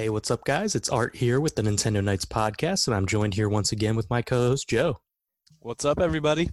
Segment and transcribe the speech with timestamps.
[0.00, 0.74] Hey, what's up, guys?
[0.74, 4.08] It's Art here with the Nintendo Nights podcast, and I'm joined here once again with
[4.08, 4.98] my co host, Joe.
[5.58, 6.48] What's up, everybody?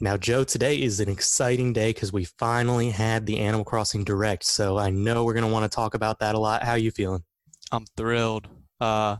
[0.00, 4.44] Now, Joe, today is an exciting day because we finally had the Animal Crossing Direct.
[4.44, 6.62] So I know we're going to want to talk about that a lot.
[6.62, 7.24] How are you feeling?
[7.72, 8.48] I'm thrilled.
[8.78, 9.16] Uh,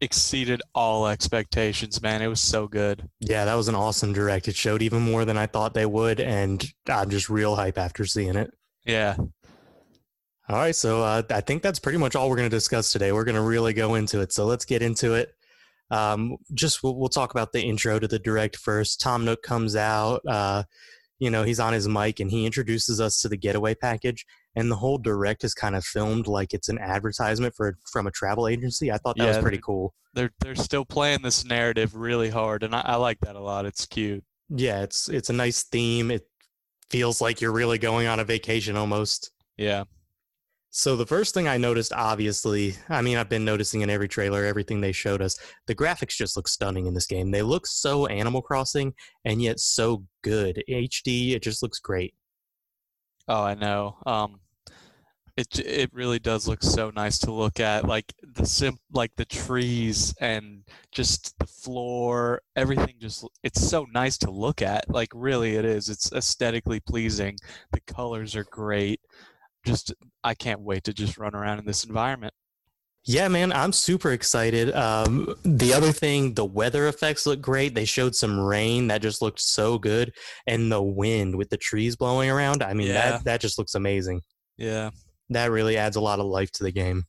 [0.00, 2.22] exceeded all expectations, man.
[2.22, 3.06] It was so good.
[3.20, 4.48] Yeah, that was an awesome Direct.
[4.48, 8.06] It showed even more than I thought they would, and I'm just real hype after
[8.06, 8.54] seeing it.
[8.86, 9.16] Yeah.
[10.48, 13.12] All right, so uh, I think that's pretty much all we're going to discuss today.
[13.12, 14.30] We're going to really go into it.
[14.32, 15.34] So let's get into it.
[15.90, 19.00] Um, just we'll, we'll, talk about the intro to the direct first.
[19.00, 20.20] Tom Nook comes out.
[20.28, 20.64] Uh,
[21.18, 24.26] you know, he's on his mic and he introduces us to the getaway package.
[24.56, 28.10] And the whole direct is kind of filmed like it's an advertisement for from a
[28.10, 28.92] travel agency.
[28.92, 29.94] I thought that yeah, was pretty cool.
[30.12, 33.66] They're they're still playing this narrative really hard, and I, I like that a lot.
[33.66, 34.22] It's cute.
[34.48, 36.10] Yeah, it's it's a nice theme.
[36.12, 36.28] It
[36.88, 39.32] feels like you're really going on a vacation almost.
[39.56, 39.84] Yeah.
[40.76, 44.44] So the first thing I noticed, obviously, I mean, I've been noticing in every trailer,
[44.44, 45.38] everything they showed us,
[45.68, 47.30] the graphics just look stunning in this game.
[47.30, 48.92] They look so Animal Crossing
[49.24, 50.64] and yet so good.
[50.68, 52.12] HD, it just looks great.
[53.28, 53.98] Oh, I know.
[54.04, 54.40] Um,
[55.36, 57.86] it it really does look so nice to look at.
[57.86, 62.96] Like the sim, like the trees and just the floor, everything.
[62.98, 64.90] Just it's so nice to look at.
[64.90, 65.88] Like really, it is.
[65.88, 67.36] It's aesthetically pleasing.
[67.70, 68.98] The colors are great
[69.64, 72.34] just I can't wait to just run around in this environment.
[73.06, 74.74] Yeah, man, I'm super excited.
[74.74, 77.74] Um, the other thing, the weather effects look great.
[77.74, 80.14] They showed some rain that just looked so good,
[80.46, 82.62] and the wind with the trees blowing around.
[82.62, 83.10] I mean, yeah.
[83.10, 84.22] that that just looks amazing.
[84.56, 84.90] Yeah,
[85.30, 87.04] that really adds a lot of life to the game.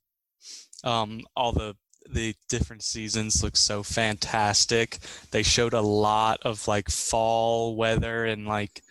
[0.83, 1.75] Um, all the
[2.09, 4.99] the different seasons look so fantastic.
[5.31, 8.81] They showed a lot of like fall weather and like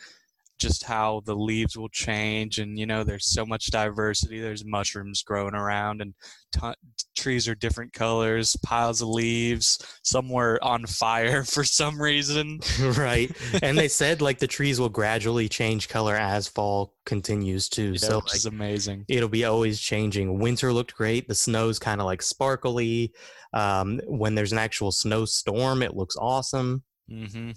[0.58, 5.22] just how the leaves will change and you know there's so much diversity there's mushrooms
[5.22, 6.14] growing around and
[6.52, 6.72] t-
[7.16, 12.60] trees are different colors piles of leaves some were on fire for some reason.
[12.80, 13.30] Right.
[13.62, 17.92] And they said like the trees will gradually change color as fall continues too.
[17.92, 19.04] Yeah, so which like, amazing.
[19.08, 20.38] it'll be always changing.
[20.38, 21.26] Winter looked great.
[21.26, 23.12] The snow's kind of like sparkly.
[23.52, 26.82] Um, when there's an actual snowstorm it looks awesome.
[27.10, 27.50] Mm-hmm.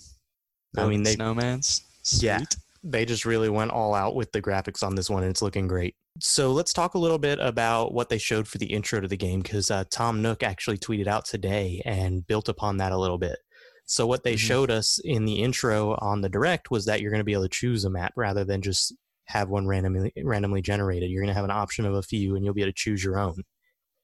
[0.78, 1.82] i mean they snowmans?
[2.04, 2.24] Sweet.
[2.24, 2.40] yeah
[2.84, 5.68] they just really went all out with the graphics on this one and it's looking
[5.68, 5.96] great.
[6.20, 9.18] So let's talk a little bit about what they showed for the intro to the
[9.18, 13.18] game because uh, Tom Nook actually tweeted out today and built upon that a little
[13.18, 13.38] bit.
[13.86, 14.48] So what they mm-hmm.
[14.48, 17.44] showed us in the intro on the direct was that you're going to be able
[17.44, 18.94] to choose a map rather than just
[19.26, 21.10] have one randomly randomly generated.
[21.10, 23.04] You're going to have an option of a few and you'll be able to choose
[23.04, 23.44] your own.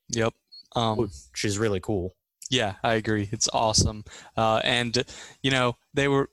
[0.10, 0.34] Yep.
[0.76, 2.14] Um, which is really cool.
[2.50, 3.30] Yeah, I agree.
[3.32, 4.04] It's awesome.
[4.38, 5.04] Uh, and
[5.42, 6.30] you know, they were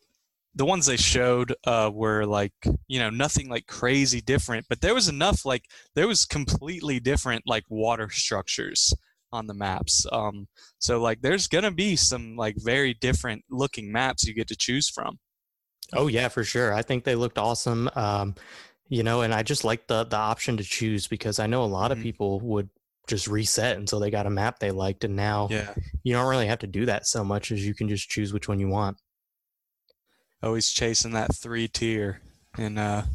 [0.55, 2.53] the ones they showed uh, were like
[2.89, 7.43] you know nothing like crazy different but there was enough like there was completely different
[7.47, 8.93] like water structures
[9.33, 14.25] on the maps um, so like there's gonna be some like very different looking maps
[14.25, 15.19] you get to choose from
[15.95, 18.35] oh yeah for sure i think they looked awesome um,
[18.89, 21.67] you know and i just like the the option to choose because i know a
[21.67, 22.01] lot mm-hmm.
[22.01, 22.69] of people would
[23.07, 25.73] just reset until they got a map they liked and now yeah.
[26.05, 28.47] you don't really have to do that so much as you can just choose which
[28.47, 28.97] one you want
[30.43, 32.21] always chasing that three tier
[32.59, 33.07] in uh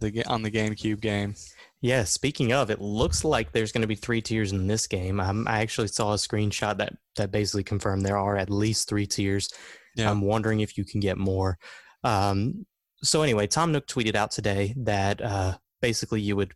[0.00, 1.34] the on the GameCube game.
[1.82, 5.18] Yeah, speaking of, it looks like there's going to be three tiers in this game.
[5.18, 9.06] Um, I actually saw a screenshot that that basically confirmed there are at least three
[9.06, 9.48] tiers.
[9.96, 10.10] Yeah.
[10.10, 11.58] I'm wondering if you can get more.
[12.04, 12.66] Um,
[13.02, 16.52] so anyway, Tom Nook tweeted out today that uh, basically you would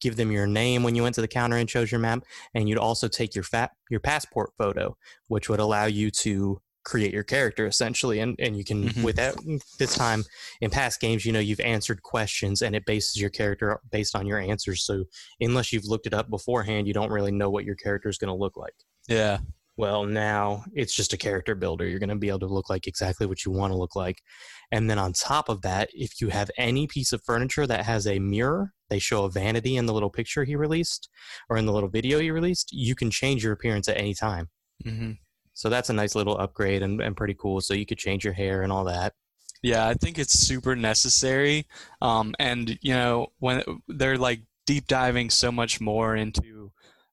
[0.00, 2.22] give them your name when you went to the counter and chose your map,
[2.54, 4.96] and you'd also take your fat your passport photo,
[5.28, 9.02] which would allow you to create your character essentially and, and you can mm-hmm.
[9.02, 9.34] with that
[9.80, 10.24] this time
[10.60, 14.24] in past games you know you've answered questions and it bases your character based on
[14.24, 14.84] your answers.
[14.84, 15.04] So
[15.40, 18.28] unless you've looked it up beforehand you don't really know what your character is going
[18.28, 18.74] to look like.
[19.08, 19.38] Yeah.
[19.76, 21.88] Well now it's just a character builder.
[21.88, 24.22] You're going to be able to look like exactly what you want to look like.
[24.70, 28.06] And then on top of that if you have any piece of furniture that has
[28.06, 31.08] a mirror they show a vanity in the little picture he released
[31.50, 34.48] or in the little video he released you can change your appearance at any time.
[34.84, 35.12] Mm-hmm.
[35.56, 37.62] So that's a nice little upgrade and, and pretty cool.
[37.62, 39.14] So you could change your hair and all that.
[39.62, 41.66] Yeah, I think it's super necessary.
[42.02, 46.72] Um, and you know, when they're like deep diving so much more into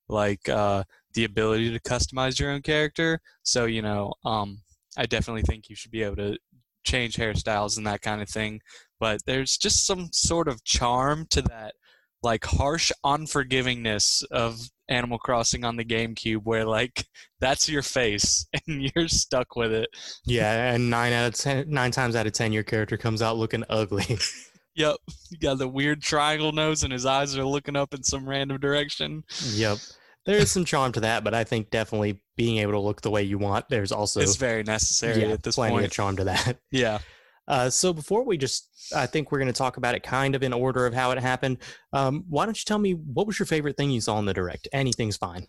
[0.10, 3.22] like uh, the ability to customize your own character.
[3.44, 4.60] So you know, um,
[4.98, 6.38] I definitely think you should be able to
[6.84, 8.60] change hairstyles and that kind of thing.
[9.00, 11.76] But there's just some sort of charm to that
[12.22, 17.06] like harsh unforgivingness of Animal Crossing on the GameCube where like
[17.40, 19.90] that's your face and you're stuck with it.
[20.26, 23.38] Yeah, and nine out of ten, nine times out of ten, your character comes out
[23.38, 24.18] looking ugly.
[24.76, 24.98] yep,
[25.30, 28.60] you got the weird triangle nose and his eyes are looking up in some random
[28.60, 29.24] direction.
[29.52, 29.78] Yep.
[30.26, 33.12] there is some charm to that, but I think definitely being able to look the
[33.12, 35.86] way you want, there's also it's very necessary yeah, at this plenty point.
[35.86, 36.58] of charm to that.
[36.72, 37.00] Yeah.
[37.48, 40.44] Uh, so before we just, I think we're going to talk about it kind of
[40.44, 41.58] in order of how it happened.
[41.92, 44.34] Um, why don't you tell me what was your favorite thing you saw in the
[44.34, 44.68] direct?
[44.72, 45.48] Anything's fine.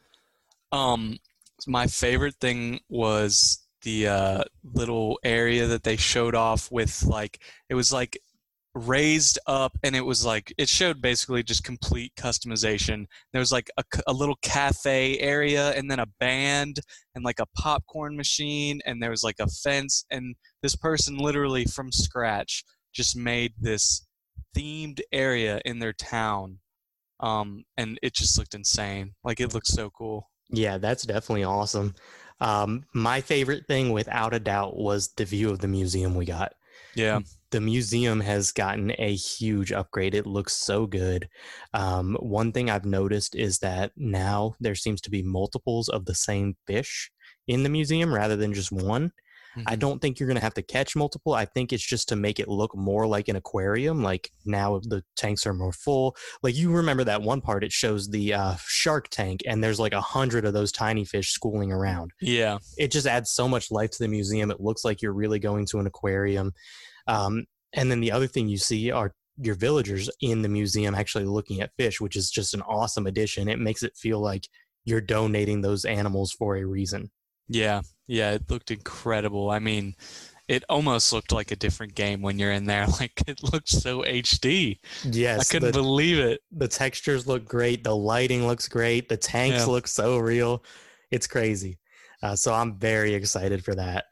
[0.73, 1.19] Um,
[1.67, 7.75] my favorite thing was the uh, little area that they showed off with like it
[7.75, 8.19] was like
[8.75, 13.07] raised up and it was like it showed basically just complete customization.
[13.33, 16.81] There was like a, a, little cafe area and then a band
[17.15, 21.65] and like a popcorn machine and there was like a fence and this person literally
[21.65, 24.07] from scratch just made this
[24.57, 26.59] themed area in their town
[27.21, 29.15] um, and it just looked insane.
[29.23, 30.31] Like it looked so cool.
[30.51, 31.95] Yeah that's definitely awesome.
[32.41, 36.55] Um, my favorite thing without a doubt was the view of the museum we got.
[36.97, 37.21] Yeah
[37.55, 40.13] the museum has gotten a huge upgrade.
[40.13, 41.29] It looks so good.
[41.73, 46.17] Um, one thing I've noticed is that now there seems to be multiples of the
[46.17, 47.13] same fish
[47.47, 49.13] in the museum rather than just one.
[49.57, 49.69] Mm-hmm.
[49.69, 51.33] I don't think you're going to have to catch multiple.
[51.33, 54.03] I think it's just to make it look more like an aquarium.
[54.03, 56.17] Like now the tanks are more full.
[56.43, 59.93] Like you remember that one part, it shows the uh, shark tank, and there's like
[59.93, 62.11] a hundred of those tiny fish schooling around.
[62.21, 62.59] Yeah.
[62.79, 64.51] It just adds so much life to the museum.
[64.51, 66.53] It looks like you're really going to an aquarium.
[67.07, 71.25] Um, and then the other thing you see are your villagers in the museum actually
[71.25, 73.49] looking at fish, which is just an awesome addition.
[73.49, 74.49] It makes it feel like
[74.85, 77.11] you're donating those animals for a reason.
[77.49, 79.51] Yeah, yeah, it looked incredible.
[79.51, 79.95] I mean,
[80.49, 82.87] it almost looked like a different game when you're in there.
[83.01, 84.79] Like it looked so HD.
[85.05, 86.41] Yes, I couldn't the, believe it.
[86.53, 87.85] The textures look great.
[87.85, 89.09] The lighting looks great.
[89.09, 89.67] The tanks yeah.
[89.67, 90.65] look so real.
[91.11, 91.79] It's crazy.
[92.23, 94.05] Uh, so I'm very excited for that.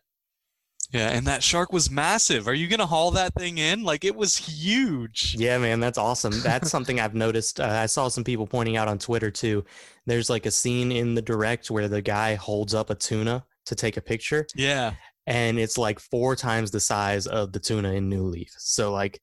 [0.93, 2.47] Yeah, and that shark was massive.
[2.47, 3.83] Are you gonna haul that thing in?
[3.83, 5.35] Like it was huge.
[5.39, 6.39] Yeah, man, that's awesome.
[6.41, 7.61] That's something I've noticed.
[7.61, 9.65] Uh, I saw some people pointing out on Twitter too.
[10.05, 13.75] There's like a scene in the direct where the guy holds up a tuna to
[13.75, 14.47] take a picture.
[14.55, 14.93] Yeah,
[15.27, 18.53] and it's like four times the size of the tuna in New Leaf.
[18.59, 19.19] So like,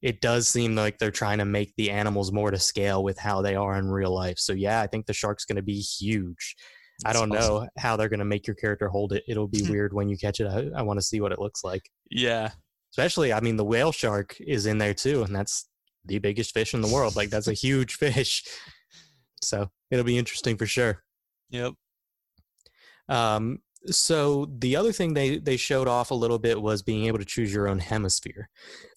[0.00, 3.42] it does seem like they're trying to make the animals more to scale with how
[3.42, 4.38] they are in real life.
[4.38, 6.56] So yeah, I think the shark's gonna be huge.
[7.04, 7.64] I don't awesome.
[7.64, 9.24] know how they're going to make your character hold it.
[9.28, 10.46] It'll be weird when you catch it.
[10.46, 11.90] I, I want to see what it looks like.
[12.10, 12.50] Yeah.
[12.92, 15.68] Especially, I mean, the whale shark is in there too, and that's
[16.04, 17.16] the biggest fish in the world.
[17.16, 18.44] Like, that's a huge fish.
[19.42, 21.02] So it'll be interesting for sure.
[21.50, 21.72] Yep.
[23.08, 27.18] Um, so the other thing they they showed off a little bit was being able
[27.18, 28.48] to choose your own hemisphere.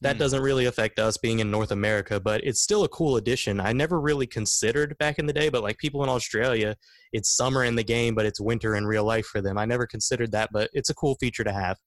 [0.01, 0.19] That mm.
[0.19, 3.59] doesn't really affect us being in north america but it's still a cool addition.
[3.59, 6.75] I never really considered back in the day but like people in australia
[7.13, 9.57] it's summer in the game but it's winter in real life for them.
[9.57, 11.77] I never considered that but it's a cool feature to have.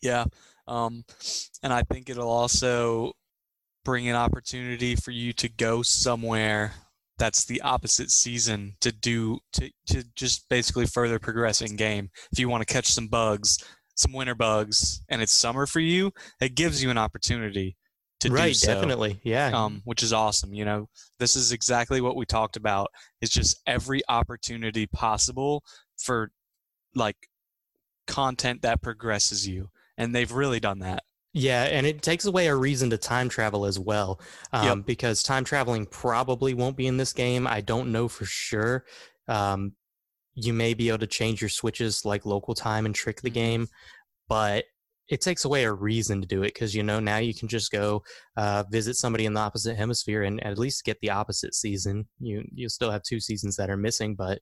[0.00, 0.24] Yeah
[0.66, 1.04] um,
[1.62, 3.12] and i think it'll also
[3.84, 6.72] bring an opportunity for you to go somewhere
[7.18, 12.10] that's the opposite season to do to, to just basically further progress in game.
[12.32, 13.58] If you want to catch some bugs,
[13.94, 17.76] some winter bugs, and it's summer for you, it gives you an opportunity
[18.20, 18.74] to right, do so.
[18.74, 19.50] definitely, yeah.
[19.52, 20.54] Um, which is awesome.
[20.54, 20.88] You know,
[21.18, 22.88] this is exactly what we talked about.
[23.20, 25.64] It's just every opportunity possible
[25.98, 26.30] for
[26.94, 27.16] like
[28.06, 31.02] content that progresses you, and they've really done that.
[31.34, 34.20] Yeah, and it takes away a reason to time travel as well,
[34.52, 34.86] um, yep.
[34.86, 37.46] because time traveling probably won't be in this game.
[37.46, 38.84] I don't know for sure.
[39.28, 39.72] Um,
[40.34, 43.34] you may be able to change your switches like local time and trick the mm-hmm.
[43.34, 43.68] game,
[44.28, 44.64] but
[45.08, 47.70] it takes away a reason to do it because you know now you can just
[47.70, 48.02] go
[48.36, 52.06] uh, visit somebody in the opposite hemisphere and at least get the opposite season.
[52.18, 54.40] You you still have two seasons that are missing, but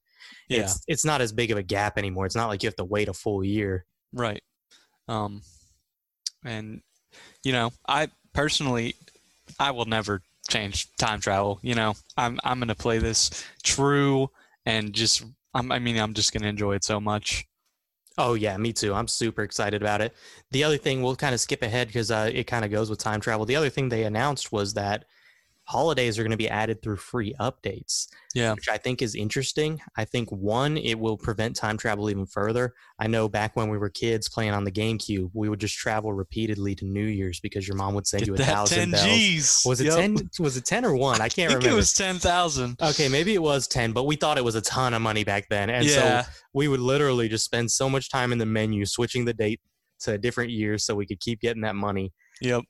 [0.49, 0.62] yeah.
[0.62, 2.26] it's it's not as big of a gap anymore.
[2.26, 3.87] It's not like you have to wait a full year.
[4.12, 4.43] Right.
[5.09, 5.43] Um,
[6.45, 6.81] and
[7.45, 8.95] you know i personally
[9.59, 11.95] i will never change time travel you know.
[12.17, 13.31] I'm i'm to play this
[13.63, 14.31] true
[14.67, 15.23] and just
[15.55, 17.47] I'm, i mean i'm just to enjoy it so much.
[18.19, 18.93] Oh yeah me too.
[18.95, 20.15] I'm super excited about it.
[20.51, 22.99] The other thing we'll kind of skip ahead because uh, it kind of goes with
[22.99, 23.47] time travel.
[23.47, 25.05] The other thing they announced was that
[25.71, 28.09] holidays are going to be added through free updates.
[28.35, 28.55] Yeah.
[28.55, 29.81] Which I think is interesting.
[29.97, 32.75] I think one, it will prevent time travel even further.
[32.99, 36.12] I know back when we were kids playing on the GameCube, we would just travel
[36.12, 39.05] repeatedly to New Year's because your mom would send Get you a thousand bells.
[39.05, 39.62] G's.
[39.65, 39.97] Was it yep.
[39.97, 40.17] ten?
[40.41, 41.21] Was it ten or one?
[41.21, 41.75] I can't I remember.
[41.75, 42.77] It was ten thousand.
[42.83, 45.49] Okay, maybe it was ten, but we thought it was a ton of money back
[45.49, 46.23] then, and yeah.
[46.23, 49.61] so we would literally just spend so much time in the menu switching the date
[50.00, 52.12] to different years so we could keep getting that money.
[52.41, 52.65] Yep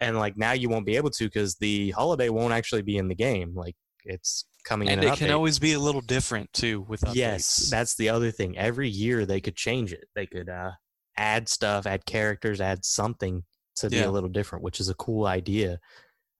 [0.00, 3.08] and like now you won't be able to because the holiday won't actually be in
[3.08, 3.74] the game like
[4.04, 7.14] it's coming and in it an can always be a little different too with updates.
[7.14, 10.70] yes that's the other thing every year they could change it they could uh,
[11.16, 13.42] add stuff add characters add something
[13.76, 15.78] to be a little different which is a cool idea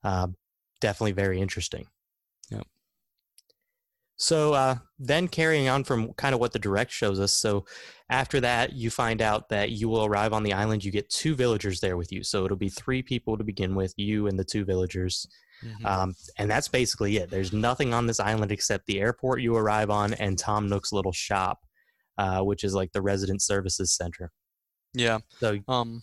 [0.03, 0.27] uh,
[0.81, 1.85] definitely very interesting
[4.17, 7.33] So uh, then carrying on from kind of what the direct shows us.
[7.33, 7.65] So
[8.09, 10.83] after that, you find out that you will arrive on the island.
[10.83, 12.23] You get two villagers there with you.
[12.23, 15.27] So it'll be three people to begin with, you and the two villagers.
[15.63, 15.85] Mm-hmm.
[15.85, 17.29] Um, and that's basically it.
[17.29, 21.11] There's nothing on this island except the airport you arrive on and Tom Nook's little
[21.11, 21.59] shop,
[22.17, 24.31] uh, which is like the resident services center.
[24.93, 25.19] Yeah.
[25.39, 26.01] So um,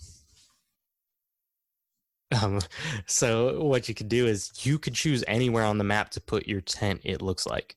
[2.42, 2.61] um,
[3.06, 6.47] so what you could do is you could choose anywhere on the map to put
[6.47, 7.00] your tent.
[7.04, 7.76] It looks like.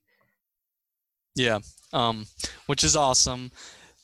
[1.37, 1.59] Yeah.
[1.93, 2.25] Um,
[2.65, 3.51] which is awesome.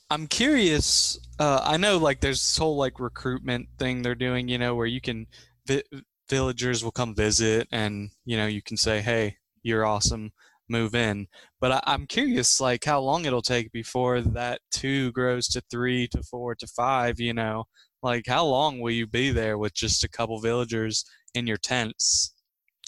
[0.10, 1.20] I'm curious.
[1.40, 4.48] Uh, I know like there's this whole like recruitment thing they're doing.
[4.48, 5.28] You know, where you can
[5.68, 5.84] vi-
[6.30, 10.32] villagers will come visit, and you know you can say, "Hey, you're awesome."
[10.70, 11.28] move in
[11.60, 16.08] but I, am curious like how long it'll take before that two grows to three
[16.08, 17.66] to four to five you know
[18.04, 22.34] like, how long will you be there with just a couple villagers in your tents?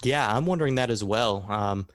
[0.04, 1.46] Yeah, I'm wondering that as well.
[1.50, 1.88] Um,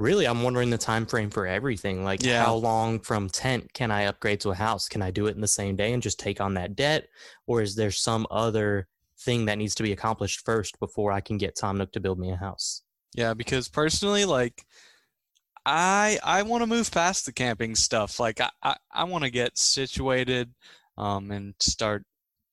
[0.00, 2.02] really, I'm wondering the time frame for everything.
[2.02, 2.44] Like, yeah.
[2.44, 4.88] how long from tent can I upgrade to a house?
[4.88, 7.08] Can I do it in the same day and just take on that debt,
[7.46, 8.88] or is there some other
[9.18, 12.18] thing that needs to be accomplished first before I can get Tom Nook to build
[12.18, 12.82] me a house?
[13.14, 14.64] Yeah, because personally, like,
[15.66, 18.18] I I want to move past the camping stuff.
[18.18, 20.54] Like, I I, I want to get situated,
[20.96, 22.04] um, and start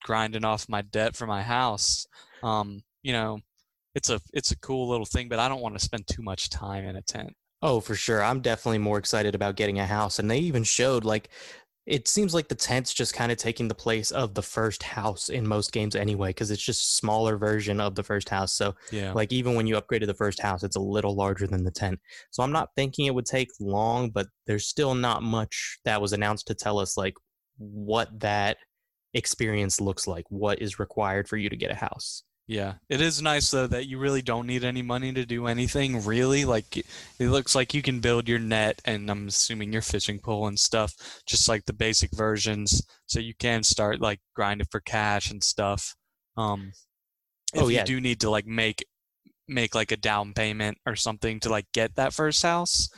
[0.03, 2.07] grinding off my debt for my house.
[2.43, 3.39] Um, you know,
[3.97, 6.49] it's a it's a cool little thing, but I don't want to spend too much
[6.49, 7.33] time in a tent.
[7.63, 8.23] Oh, for sure.
[8.23, 10.19] I'm definitely more excited about getting a house.
[10.19, 11.29] And they even showed like
[11.87, 15.29] it seems like the tent's just kind of taking the place of the first house
[15.29, 18.53] in most games anyway, because it's just smaller version of the first house.
[18.53, 21.47] So yeah, like even when you upgrade to the first house, it's a little larger
[21.47, 21.99] than the tent.
[22.29, 26.13] So I'm not thinking it would take long, but there's still not much that was
[26.13, 27.15] announced to tell us like
[27.57, 28.57] what that
[29.15, 32.23] experience looks like, what is required for you to get a house.
[32.47, 36.05] Yeah, it is nice though that you really don't need any money to do anything.
[36.05, 36.85] Really, like it
[37.19, 40.93] looks like you can build your net and I'm assuming your fishing pole and stuff,
[41.25, 42.81] just like the basic versions.
[43.05, 45.93] So you can start like grinding for cash and stuff.
[46.37, 46.71] Um,
[47.53, 48.85] if oh yeah, you do need to like make
[49.47, 52.89] make like a down payment or something to like get that first house.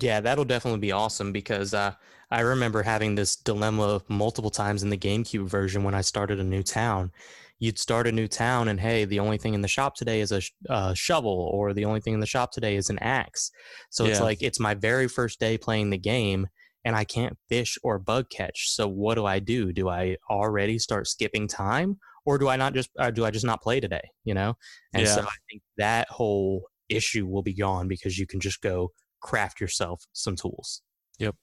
[0.00, 1.94] Yeah, that'll definitely be awesome because uh,
[2.30, 6.44] I remember having this dilemma multiple times in the GameCube version when I started a
[6.44, 7.12] new town.
[7.60, 10.32] You'd start a new town, and hey, the only thing in the shop today is
[10.32, 13.50] a uh, shovel, or the only thing in the shop today is an axe.
[13.90, 14.10] So yeah.
[14.12, 16.46] it's like it's my very first day playing the game,
[16.84, 18.70] and I can't fish or bug catch.
[18.70, 19.72] So what do I do?
[19.72, 23.46] Do I already start skipping time, or do I not just uh, do I just
[23.46, 24.08] not play today?
[24.24, 24.54] You know,
[24.92, 25.14] and yeah.
[25.14, 29.60] so I think that whole issue will be gone because you can just go craft
[29.60, 30.82] yourself some tools.
[31.18, 31.34] Yep.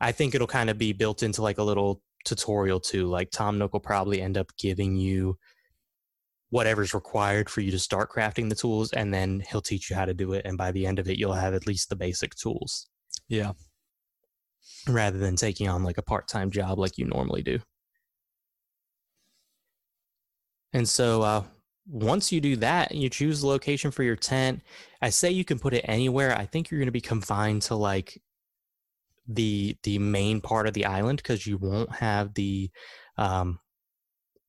[0.00, 3.06] I think it'll kind of be built into like a little tutorial too.
[3.06, 5.38] Like Tom Nook will probably end up giving you
[6.50, 10.04] whatever's required for you to start crafting the tools, and then he'll teach you how
[10.04, 10.44] to do it.
[10.44, 12.88] And by the end of it, you'll have at least the basic tools.
[13.28, 13.52] Yeah.
[14.88, 17.58] Rather than taking on like a part time job like you normally do.
[20.72, 21.44] And so uh,
[21.86, 24.62] once you do that, and you choose the location for your tent.
[25.02, 26.36] I say you can put it anywhere.
[26.36, 28.20] I think you're going to be confined to like
[29.26, 32.70] the the main part of the island because you won't have the
[33.16, 33.58] um,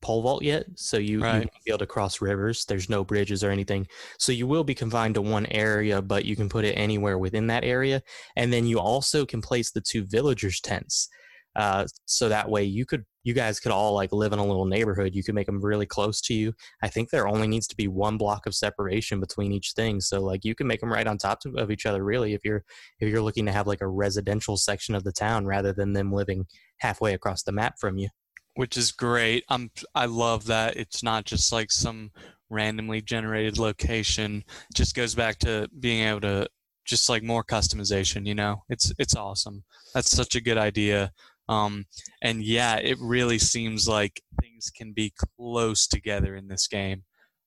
[0.02, 1.44] pole vault yet, so you, right.
[1.44, 2.66] you be able to cross rivers.
[2.66, 3.88] There's no bridges or anything,
[4.20, 7.48] so you will be confined to one area, but you can put it anywhere within
[7.48, 8.02] that area.
[8.36, 11.10] And then you also can place the two villagers' tents.
[11.56, 14.66] Uh, so that way you could you guys could all like live in a little
[14.66, 17.78] neighborhood you could make them really close to you i think there only needs to
[17.78, 21.08] be one block of separation between each thing so like you can make them right
[21.08, 22.64] on top of each other really if you're
[23.00, 26.12] if you're looking to have like a residential section of the town rather than them
[26.12, 26.46] living
[26.80, 28.10] halfway across the map from you
[28.56, 32.12] which is great i'm i love that it's not just like some
[32.50, 36.48] randomly generated location it just goes back to being able to
[36.86, 41.12] just like more customization you know it's it's awesome that's such a good idea
[41.48, 41.86] um,
[42.22, 47.04] and yeah, it really seems like things can be close together in this game.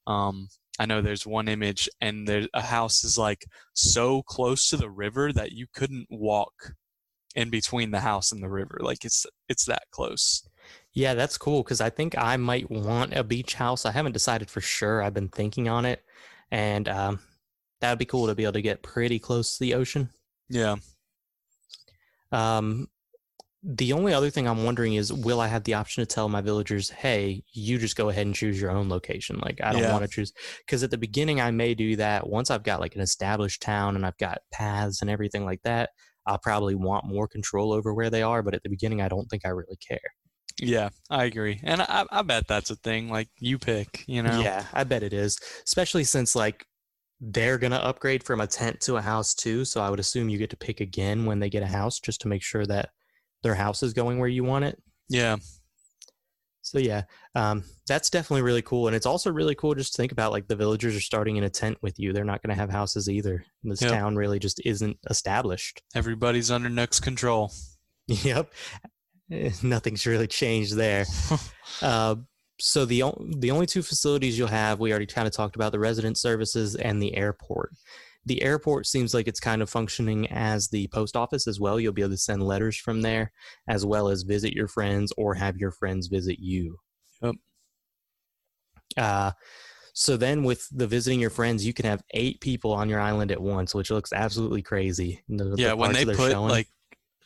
[0.07, 0.49] Um,
[0.79, 4.91] I know there's one image, and there a house is like so close to the
[4.91, 6.75] river that you couldn't walk
[7.35, 8.79] in between the house and the river.
[8.81, 10.47] Like it's it's that close.
[10.95, 13.85] Yeah, that's cool because I think I might want a beach house.
[13.87, 15.03] I haven't decided for sure.
[15.03, 16.03] I've been thinking on it,
[16.51, 17.21] and um,
[17.81, 20.11] that would be cool to be able to get pretty close to the ocean.
[20.49, 20.77] Yeah.
[22.33, 22.89] Um,
[23.63, 26.41] the only other thing I'm wondering is, will I have the option to tell my
[26.41, 29.39] villagers, "Hey, you just go ahead and choose your own location"?
[29.39, 29.93] Like, I don't yeah.
[29.93, 30.33] want to choose
[30.65, 32.29] because at the beginning I may do that.
[32.29, 35.91] Once I've got like an established town and I've got paths and everything like that,
[36.27, 38.43] I'll probably want more control over where they are.
[38.43, 39.99] But at the beginning, I don't think I really care.
[40.61, 43.09] Yeah, I agree, and I, I bet that's a thing.
[43.09, 44.41] Like, you pick, you know.
[44.41, 46.67] Yeah, I bet it is, especially since like
[47.21, 49.65] they're going to upgrade from a tent to a house too.
[49.65, 52.21] So I would assume you get to pick again when they get a house just
[52.23, 52.91] to make sure that
[53.43, 54.81] their house is going where you want it.
[55.09, 55.37] Yeah.
[56.63, 57.03] So yeah,
[57.35, 60.49] um, that's definitely really cool, and it's also really cool just to think about like
[60.49, 62.13] the villagers are starting in a tent with you.
[62.13, 63.43] They're not going to have houses either.
[63.63, 63.93] This yep.
[63.93, 65.83] town really just isn't established.
[65.95, 67.53] Everybody's under Nook's control.
[68.11, 68.55] Yep,
[69.63, 71.05] nothing's really changed there.
[71.83, 72.17] uh,
[72.61, 73.05] so the
[73.39, 76.75] the only two facilities you'll have, we already kind of talked about the resident services
[76.75, 77.73] and the airport
[78.29, 81.81] the airport seems like it's kind of functioning as the post office as well.
[81.81, 83.33] You'll be able to send letters from there,
[83.69, 86.77] as well as visit your friends or have your friends visit you.
[87.23, 87.35] Yep.
[88.97, 89.33] Uh,
[89.95, 93.33] so then, with the visiting your friends, you can have eight people on your island
[93.33, 95.23] at once, which looks absolutely crazy.
[95.29, 96.51] The, yeah, the when they put showing.
[96.51, 96.69] like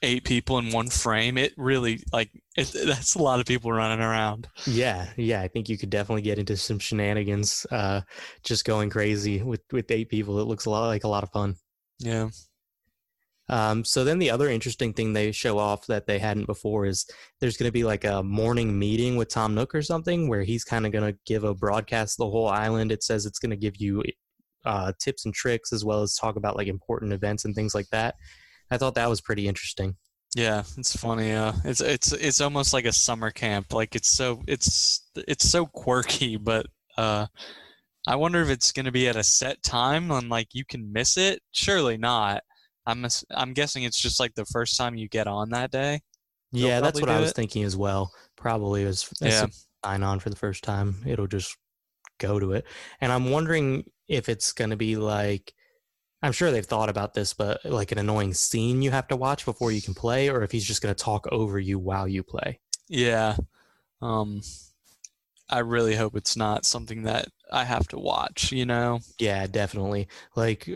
[0.03, 4.05] eight people in one frame, it really like it, that's a lot of people running
[4.05, 4.49] around.
[4.67, 8.03] Yeah, yeah, I think you could definitely get into some shenanigans, uh,
[8.45, 10.41] just going crazy with with eight people.
[10.41, 11.57] It looks a lot like a lot of fun.
[11.99, 12.31] Yeah.
[13.49, 17.05] Um, so then the other interesting thing they show off that they hadn't before is
[17.41, 20.65] there's going to be like a morning meeting with Tom Nook or something where he's
[20.65, 22.93] kind of going to give a broadcast the whole island.
[22.93, 24.03] It says it's going to give you
[24.65, 27.89] uh, tips and tricks as well as talk about like important events and things like
[27.91, 28.15] that.
[28.73, 29.97] I thought that was pretty interesting.
[30.35, 31.33] Yeah, it's funny.
[31.33, 33.75] Uh, it's it's it's almost like a summer camp.
[33.75, 37.27] Like it's so it's it's so quirky, but uh,
[38.07, 40.91] I wonder if it's going to be at a set time and like you can
[40.91, 41.43] miss it.
[41.53, 42.43] Surely not.
[42.87, 46.01] I'm I'm guessing it's just like the first time you get on that day.
[46.51, 47.37] Yeah, that's what I was it.
[47.37, 48.11] thinking as well.
[48.37, 49.47] Probably as, as yeah.
[49.85, 51.57] sign on for the first time, it'll just
[52.19, 52.65] go to it.
[53.03, 55.53] And I'm wondering if it's going to be like
[56.23, 59.45] I'm sure they've thought about this, but like an annoying scene you have to watch
[59.45, 62.23] before you can play, or if he's just going to talk over you while you
[62.23, 62.61] play.
[62.89, 63.37] Yeah.
[64.01, 64.43] Um,
[65.51, 69.01] I really hope it's not something that I have to watch, you know?
[69.19, 70.09] Yeah, definitely.
[70.37, 70.69] Like,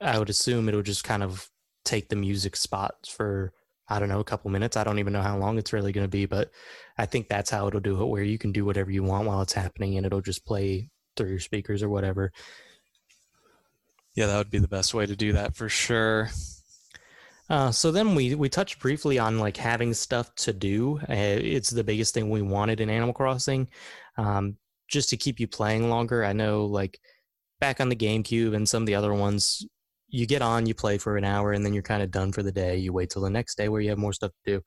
[0.00, 1.48] I would assume it'll just kind of
[1.84, 3.52] take the music spots for,
[3.88, 4.76] I don't know, a couple minutes.
[4.76, 6.50] I don't even know how long it's really going to be, but
[6.98, 9.42] I think that's how it'll do it, where you can do whatever you want while
[9.42, 12.32] it's happening and it'll just play through your speakers or whatever.
[14.14, 16.30] Yeah, that would be the best way to do that for sure.
[17.50, 20.98] Uh, so then we we touched briefly on like having stuff to do.
[21.08, 23.68] Uh, it's the biggest thing we wanted in Animal Crossing,
[24.16, 24.56] um,
[24.88, 26.24] just to keep you playing longer.
[26.24, 26.98] I know like
[27.60, 29.66] back on the GameCube and some of the other ones,
[30.08, 32.42] you get on, you play for an hour, and then you're kind of done for
[32.42, 32.76] the day.
[32.76, 34.62] You wait till the next day where you have more stuff to do.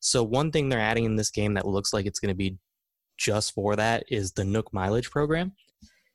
[0.00, 2.56] So one thing they're adding in this game that looks like it's going to be
[3.18, 5.52] just for that is the Nook mileage program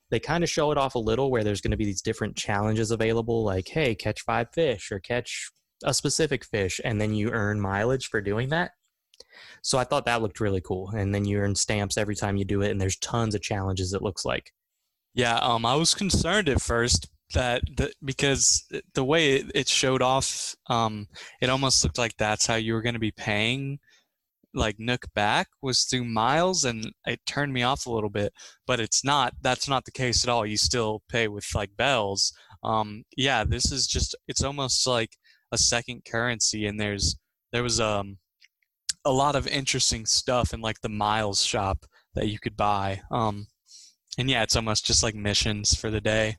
[0.10, 2.36] they kind of show it off a little where there's going to be these different
[2.36, 5.50] challenges available like hey catch five fish or catch
[5.84, 8.72] a specific fish and then you earn mileage for doing that.
[9.62, 12.46] So i thought that looked really cool and then you earn stamps every time you
[12.46, 14.52] do it and there's tons of challenges it looks like.
[15.13, 20.56] Yeah um i was concerned at first that the, because the way it, showed off
[20.67, 21.08] um
[21.41, 23.80] it almost looked like that's how you were going to be paying
[24.58, 28.34] like Nook back was through miles, and it turned me off a little bit.
[28.65, 29.34] But it's not.
[29.41, 30.46] That's not the case at all.
[30.46, 32.34] You still pay with like bells.
[32.63, 34.15] Um, yeah, this is just.
[34.28, 35.17] It's almost like
[35.52, 37.15] a second currency, and there's
[37.52, 38.17] there was um
[39.06, 43.02] a lot of interesting stuff in like the miles shop that you could buy.
[43.12, 43.48] Um,
[44.17, 46.38] and yeah, it's almost just like missions for the day.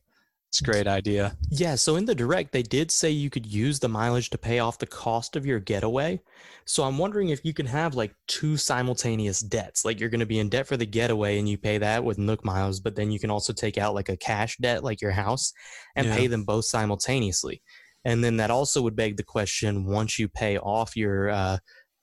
[0.51, 1.37] It's a great idea.
[1.51, 4.61] Yeah, so in the direct, they did say you could use the mileage to pay
[4.61, 6.21] off the cost of your getaway.
[6.65, 9.85] So I'm wondering if you can have like two simultaneous debts.
[9.85, 12.17] Like you're going to be in debt for the getaway and you pay that with
[12.17, 15.11] Nook miles, but then you can also take out like a cash debt, like your
[15.11, 15.53] house,
[15.97, 16.17] and yeah.
[16.17, 17.63] pay them both simultaneously.
[18.07, 21.59] And then that also would beg the question once you pay off your uh,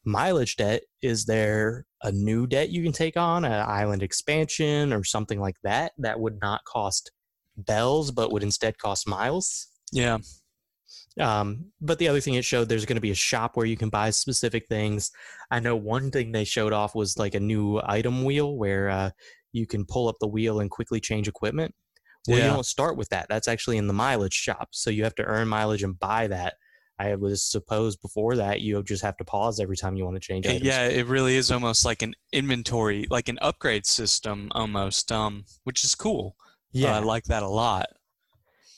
[0.06, 5.04] mileage debt, is there a new debt you can take on, an island expansion or
[5.04, 7.12] something like that, that would not cost
[7.58, 9.68] bells, but would instead cost miles.
[9.92, 10.18] Yeah.
[11.20, 13.78] Um, but the other thing it showed there's going to be a shop where you
[13.78, 15.12] can buy specific things.
[15.50, 19.10] I know one thing they showed off was like a new item wheel where uh,
[19.54, 21.74] you can pull up the wheel and quickly change equipment.
[22.28, 22.48] Well, yeah.
[22.48, 23.28] you don't start with that.
[23.30, 24.70] That's actually in the mileage shop.
[24.72, 26.56] So you have to earn mileage and buy that.
[26.98, 30.22] I was supposed before that you just have to pause every time you want to
[30.22, 30.64] change items.
[30.64, 35.84] Yeah, it really is almost like an inventory, like an upgrade system almost, um, which
[35.84, 36.38] is cool.
[36.76, 37.88] Yeah, uh, I like that a lot.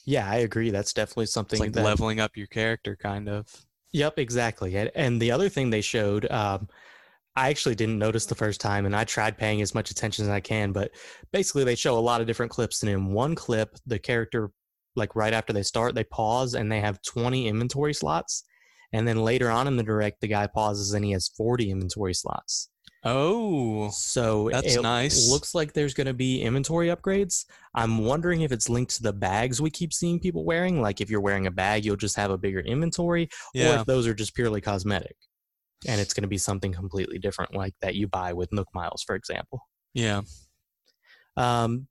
[0.05, 0.69] Yeah, I agree.
[0.69, 3.47] That's definitely something it's like that, leveling up your character, kind of.
[3.91, 4.89] Yep, exactly.
[4.95, 6.67] And the other thing they showed, um,
[7.35, 10.29] I actually didn't notice the first time, and I tried paying as much attention as
[10.29, 10.71] I can.
[10.71, 10.91] But
[11.31, 14.51] basically, they show a lot of different clips, and in one clip, the character,
[14.95, 18.43] like right after they start, they pause and they have 20 inventory slots,
[18.93, 22.13] and then later on in the direct, the guy pauses and he has 40 inventory
[22.13, 22.69] slots.
[23.09, 25.29] Oh, so that's it nice.
[25.29, 27.45] Looks like there's going to be inventory upgrades.
[27.73, 30.81] I'm wondering if it's linked to the bags we keep seeing people wearing.
[30.81, 33.77] Like if you're wearing a bag, you'll just have a bigger inventory, yeah.
[33.77, 35.15] or if those are just purely cosmetic,
[35.87, 39.03] and it's going to be something completely different, like that you buy with Nook Miles,
[39.03, 39.61] for example.
[39.93, 40.23] Yeah.
[41.37, 41.87] Um,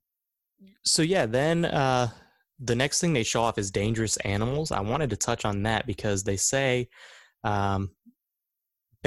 [0.83, 2.09] so yeah, then uh,
[2.59, 4.71] the next thing they show off is dangerous animals.
[4.71, 6.89] I wanted to touch on that because they say
[7.43, 7.89] um,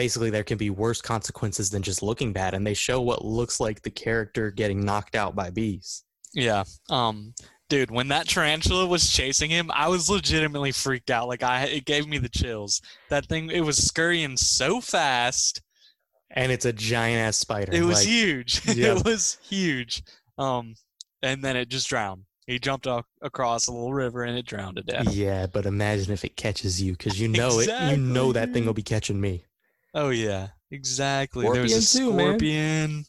[0.01, 3.61] basically there can be worse consequences than just looking bad, and they show what looks
[3.61, 6.05] like the character getting knocked out by bees.
[6.33, 6.65] Yeah.
[6.89, 7.35] Um,
[7.69, 11.29] dude, when that tarantula was chasing him, I was legitimately freaked out.
[11.29, 12.81] Like I, it gave me the chills.
[13.11, 15.61] That thing, it was scurrying so fast.
[16.31, 17.71] And it's a giant ass spider.
[17.71, 18.63] It was like, huge.
[18.75, 18.97] Yep.
[18.97, 20.03] it was huge.
[20.39, 20.77] Um,
[21.23, 22.23] and then it just drowned.
[22.47, 25.13] He jumped o- across a little river and it drowned to death.
[25.13, 27.69] Yeah, but imagine if it catches you, because you know it.
[27.91, 29.45] You know that thing will be catching me.
[29.95, 31.49] Oh yeah, exactly.
[31.49, 32.57] there was a Scorpion
[32.89, 33.05] man.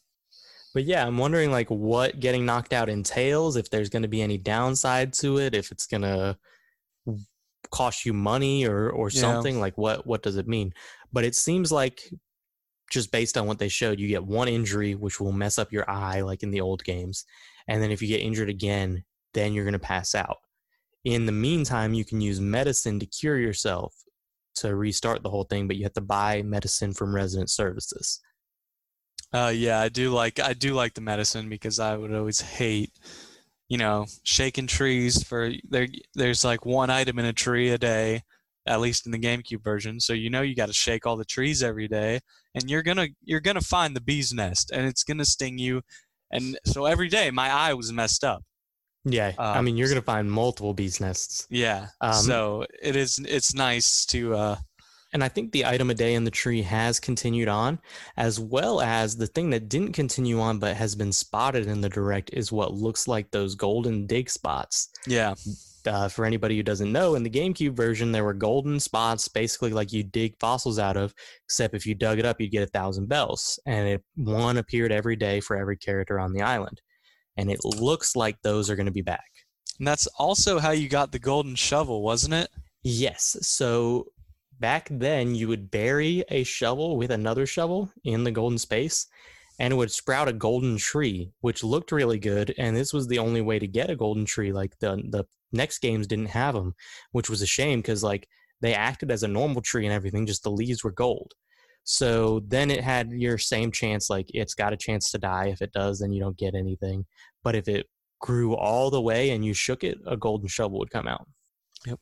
[0.73, 4.21] But yeah, I'm wondering like what getting knocked out entails, if there's going to be
[4.21, 6.37] any downside to it, if it's going to
[7.71, 9.21] cost you money or or Yeah.
[9.21, 10.73] something like what what does it mean?
[11.11, 12.01] But it seems like
[12.89, 15.89] just based on what they showed, you get one injury which will mess up your
[15.89, 17.25] eye like in the old games.
[17.67, 20.39] And then if you get injured again, then you're going to pass out.
[21.05, 23.95] In the meantime, you can use medicine to cure yourself
[24.55, 28.19] to restart the whole thing, but you have to buy medicine from resident services.
[29.33, 32.91] Uh, yeah, I do like I do like the medicine because I would always hate,
[33.69, 35.87] you know, shaking trees for there.
[36.13, 38.23] There's like one item in a tree a day,
[38.65, 39.99] at least in the GameCube version.
[40.01, 42.19] So you know you got to shake all the trees every day,
[42.55, 45.81] and you're gonna you're gonna find the bee's nest, and it's gonna sting you.
[46.31, 48.43] And so every day my eye was messed up.
[49.05, 51.87] Yeah, I Um, mean you're gonna find multiple bees nests, Yeah.
[52.01, 54.55] Um, so it is it's nice to uh
[55.13, 57.79] and I think the item a day in the tree has continued on,
[58.15, 61.89] as well as the thing that didn't continue on but has been spotted in the
[61.89, 64.89] direct is what looks like those golden dig spots.
[65.07, 65.33] yeah
[65.85, 69.71] Uh, for anybody who doesn't know, in the GameCube version there were golden spots, basically
[69.73, 71.11] like you dig fossils out of,
[71.45, 74.91] except if you dug it up you'd get a thousand bells, and it one appeared
[74.91, 76.79] every day for every character on the island,
[77.41, 79.29] and it looks like those are going to be back.
[79.79, 82.49] and that's also how you got the golden shovel wasn't it
[82.83, 83.37] Yes.
[83.41, 84.07] So
[84.59, 89.07] back then, you would bury a shovel with another shovel in the golden space,
[89.59, 92.53] and it would sprout a golden tree, which looked really good.
[92.57, 94.51] And this was the only way to get a golden tree.
[94.51, 96.73] Like the the next games didn't have them,
[97.11, 98.27] which was a shame because like
[98.61, 101.33] they acted as a normal tree and everything, just the leaves were gold.
[101.83, 104.09] So then it had your same chance.
[104.09, 105.47] Like it's got a chance to die.
[105.47, 107.05] If it does, then you don't get anything.
[107.43, 107.87] But if it
[108.19, 111.27] grew all the way and you shook it, a golden shovel would come out.
[111.85, 111.99] Yep.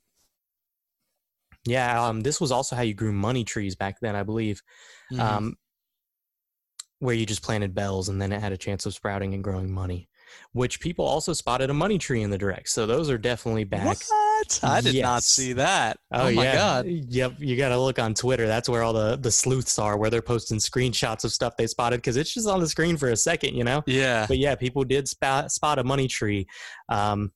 [1.66, 4.62] Yeah, um, this was also how you grew money trees back then, I believe,
[5.12, 5.20] Mhm.
[5.20, 5.56] um,
[7.00, 9.72] where you just planted bells and then it had a chance of sprouting and growing
[9.72, 10.09] money.
[10.54, 13.86] Which people also spotted a money tree in the direct, so those are definitely back.
[13.86, 16.56] what i did not see that oh, my yeah.
[16.56, 18.48] god Yep, you got to look on Twitter.
[18.48, 21.98] That's where all the the sleuths are, where they're posting screenshots of stuff they spotted
[21.98, 23.84] because it's just on the screen for a second, you know.
[23.86, 26.48] yeah But yeah, people did spot spot a money tree.
[26.90, 27.32] Um,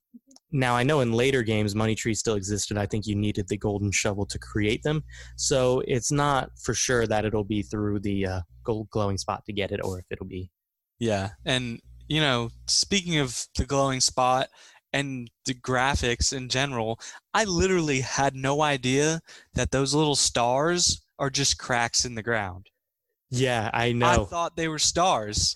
[0.52, 2.78] now I know in later games, money trees still existed.
[2.78, 5.04] I think you needed the golden shovel to create them,
[5.36, 9.54] so it's not for sure that it'll be through the uh, gold glowing spot to
[9.54, 10.52] get it, or if it'll be.
[11.00, 14.48] Yeah, and you know, speaking of the glowing spot
[14.92, 17.00] and the graphics in general,
[17.34, 19.22] I literally had no idea
[19.54, 22.68] that those little stars are just cracks in the ground.
[23.30, 24.08] Yeah, I know.
[24.08, 25.56] I thought they were stars.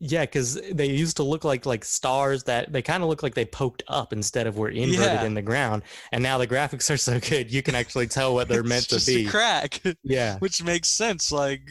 [0.00, 3.34] yeah, because they used to look like like stars that they kind of look like
[3.34, 5.24] they poked up instead of were inverted Yeah.
[5.24, 5.84] in the ground.
[6.10, 8.96] And now the graphics are so good, you can actually tell what they're meant to
[8.96, 9.26] just be.
[9.26, 10.38] a crack, Yeah.
[10.40, 11.30] which makes sense.
[11.30, 11.62] Like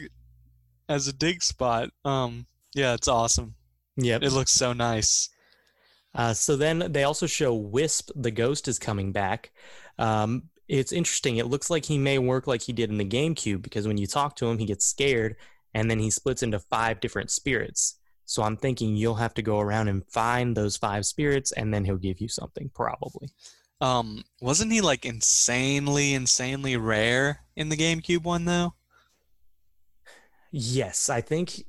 [0.88, 1.90] as a dig spot.
[2.06, 3.54] Um, yeah, it's awesome.
[3.96, 4.22] Yep.
[4.22, 5.28] It looks so nice.
[6.14, 9.52] Uh, so then they also show Wisp, the ghost, is coming back.
[9.98, 11.36] Um, it's interesting.
[11.36, 14.06] It looks like he may work like he did in the GameCube because when you
[14.06, 15.36] talk to him, he gets scared
[15.74, 17.98] and then he splits into five different spirits.
[18.26, 21.84] So I'm thinking you'll have to go around and find those five spirits and then
[21.84, 23.28] he'll give you something, probably.
[23.80, 28.74] Um, wasn't he like insanely, insanely rare in the GameCube one though?
[30.50, 31.64] Yes, I think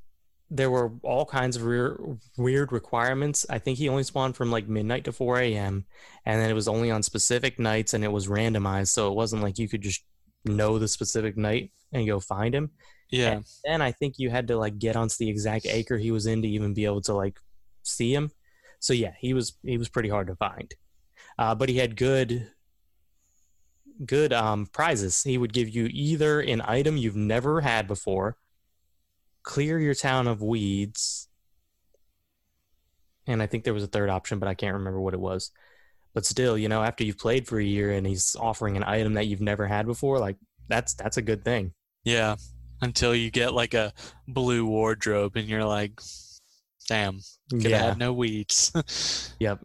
[0.50, 3.46] there were all kinds of weird, weird requirements.
[3.50, 5.86] I think he only spawned from like midnight to 4 a.m.
[6.26, 8.90] and then it was only on specific nights and it was randomized.
[8.90, 10.04] So it wasn't like you could just
[10.46, 12.72] know the specific night and go find him.
[13.10, 13.32] Yeah.
[13.32, 16.26] And then I think you had to like get onto the exact acre he was
[16.26, 17.40] in to even be able to like
[17.84, 18.32] see him.
[18.80, 20.74] So yeah, he was he was pretty hard to find.
[21.38, 22.52] Uh, but he had good
[24.06, 25.24] good um, prizes.
[25.24, 28.38] He would give you either an item you've never had before,
[29.46, 31.30] clear your town of weeds.
[33.28, 35.52] And I think there was a third option, but I can't remember what it was.
[36.14, 39.14] But still, you know, after you've played for a year and he's offering an item
[39.14, 41.74] that you've never had before, like that's that's a good thing.
[42.04, 42.36] Yeah.
[42.82, 43.94] Until you get like a
[44.28, 46.00] blue wardrobe and you're like,
[46.88, 47.84] damn, could yeah.
[47.84, 49.34] have no weeds.
[49.40, 49.60] yep.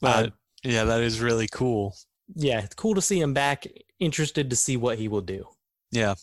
[0.00, 0.30] But uh,
[0.62, 1.94] yeah, that is really cool.
[2.34, 3.66] Yeah, it's cool to see him back.
[4.00, 5.46] Interested to see what he will do.
[5.90, 6.14] Yeah.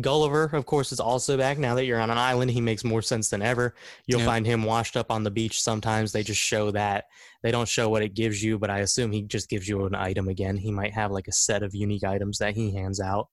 [0.00, 1.56] Gulliver, of course, is also back.
[1.58, 3.74] Now that you're on an island, he makes more sense than ever.
[4.06, 5.62] You'll find him washed up on the beach.
[5.62, 7.06] Sometimes they just show that.
[7.42, 9.94] They don't show what it gives you, but I assume he just gives you an
[9.94, 10.56] item again.
[10.56, 13.28] He might have like a set of unique items that he hands out.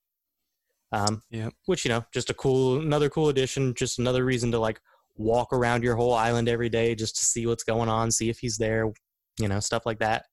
[0.90, 1.50] Um, yeah.
[1.66, 4.80] Which, you know, just a cool, another cool addition, just another reason to like
[5.16, 8.38] walk around your whole island every day just to see what's going on, see if
[8.38, 8.90] he's there,
[9.38, 10.24] you know, stuff like that.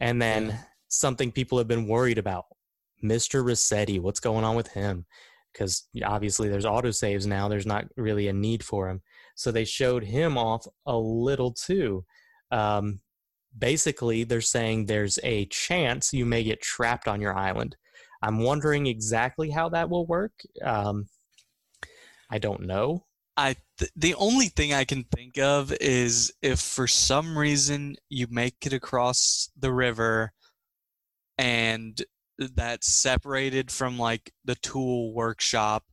[0.00, 0.58] And then yeah.
[0.88, 2.44] something people have been worried about
[3.02, 3.44] Mr.
[3.44, 5.06] Resetti, what's going on with him?
[5.52, 9.02] Because obviously there's autosaves now, there's not really a need for him.
[9.34, 12.04] So they showed him off a little too.
[12.50, 13.00] Um,
[13.56, 17.76] basically, they're saying there's a chance you may get trapped on your island.
[18.22, 20.32] I'm wondering exactly how that will work.
[20.62, 21.08] Um,
[22.30, 23.06] I don't know.
[23.36, 28.26] I th- the only thing I can think of is if for some reason you
[28.30, 30.32] make it across the river
[31.38, 32.00] and
[32.48, 35.84] that's separated from like the tool workshop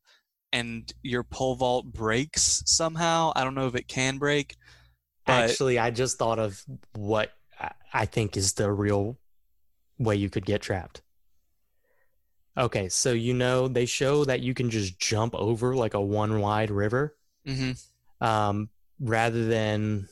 [0.53, 3.31] and your pole vault breaks somehow.
[3.36, 4.55] I don't know if it can break.
[5.27, 6.63] Actually, I just thought of
[6.95, 7.33] what
[7.93, 9.17] I think is the real
[9.99, 11.01] way you could get trapped.
[12.57, 16.39] Okay, so you know they show that you can just jump over like a one
[16.39, 17.15] wide river.
[17.45, 18.25] Mm-hmm.
[18.25, 20.07] Um, rather than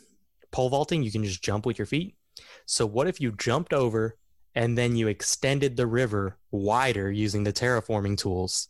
[0.51, 2.15] pole vaulting, you can just jump with your feet.
[2.65, 4.17] So what if you jumped over
[4.55, 8.69] and then you extended the river wider using the terraforming tools.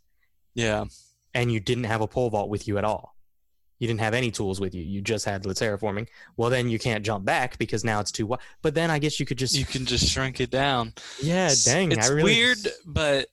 [0.55, 0.85] Yeah.
[1.33, 3.15] And you didn't have a pole vault with you at all.
[3.77, 4.83] You didn't have any tools with you.
[4.83, 6.07] You just had the terraforming.
[6.37, 8.39] Well, then you can't jump back because now it's too wide.
[8.61, 10.93] But then I guess you could just you can just shrink it down.
[11.21, 11.91] Yeah, dang.
[11.91, 12.23] It's really...
[12.23, 13.27] weird, but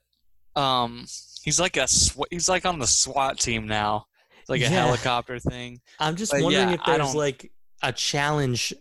[0.57, 1.07] um,
[1.43, 4.07] he's like a sw- he's like on the SWAT team now.
[4.41, 4.71] It's like a yeah.
[4.71, 5.81] helicopter thing.
[6.01, 8.75] I'm just but wondering yeah, if there's like a challenge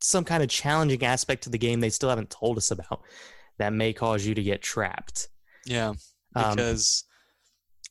[0.00, 3.02] some kind of challenging aspect to the game they still haven't told us about
[3.58, 5.28] that may cause you to get trapped.
[5.66, 5.92] Yeah,
[6.34, 7.04] um, because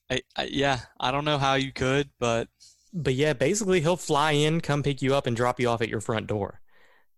[0.09, 2.47] um, I, I, yeah, I don't know how you could, but
[2.93, 5.89] but yeah, basically he'll fly in, come pick you up, and drop you off at
[5.89, 6.61] your front door.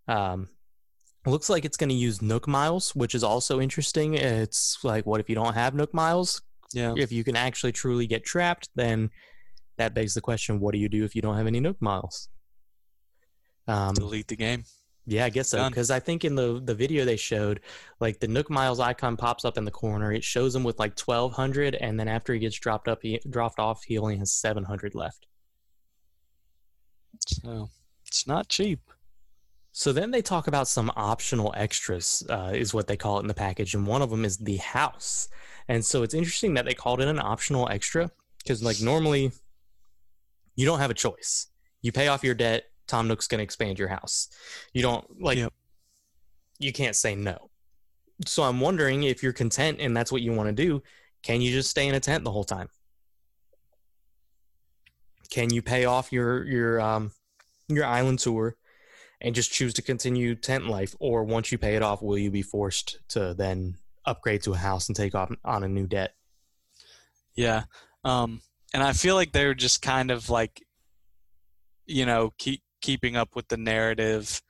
[0.08, 0.50] Um,
[1.26, 4.16] looks like it's going to use Nook Miles, which is also interesting.
[4.16, 6.42] It's like, what if you don't have Nook Miles?
[6.74, 6.94] Yeah.
[6.98, 9.10] If you can actually truly get trapped, then
[9.78, 12.30] that begs the question: What do you do if you don't have any Nook Miles?
[13.68, 14.64] Um, Delete the game.
[15.12, 15.68] Yeah, I guess so.
[15.68, 17.60] Because I think in the the video they showed,
[18.00, 20.14] like the Nook Miles icon pops up in the corner.
[20.14, 23.20] It shows him with like twelve hundred, and then after he gets dropped up, he
[23.30, 25.28] dropped off, he only has seven hundred left.
[27.28, 27.70] So
[28.06, 28.80] it's not cheap.
[29.74, 33.28] So then they talk about some optional extras, uh, is what they call it in
[33.28, 35.28] the package, and one of them is the house.
[35.68, 39.32] And so it's interesting that they called it an optional extra because, like, normally
[40.56, 41.48] you don't have a choice.
[41.82, 44.28] You pay off your debt, Tom Nook's going to expand your house.
[44.74, 45.54] You don't like, yep.
[46.60, 47.50] you can't say no.
[48.26, 50.84] So I'm wondering if you're content and that's what you want to do,
[51.24, 52.68] can you just stay in a tent the whole time?
[55.30, 57.12] Can you pay off your your um
[57.70, 58.58] your island tour
[59.22, 62.30] and just choose to continue tent life or once you pay it off will you
[62.30, 63.76] be forced to then
[64.06, 66.14] upgrade to a house and take off on a new debt?
[67.38, 67.64] Yeah.
[68.04, 68.42] Um
[68.74, 70.62] and I feel like they're just kind of like
[71.86, 74.42] you know, keep keeping up with the narrative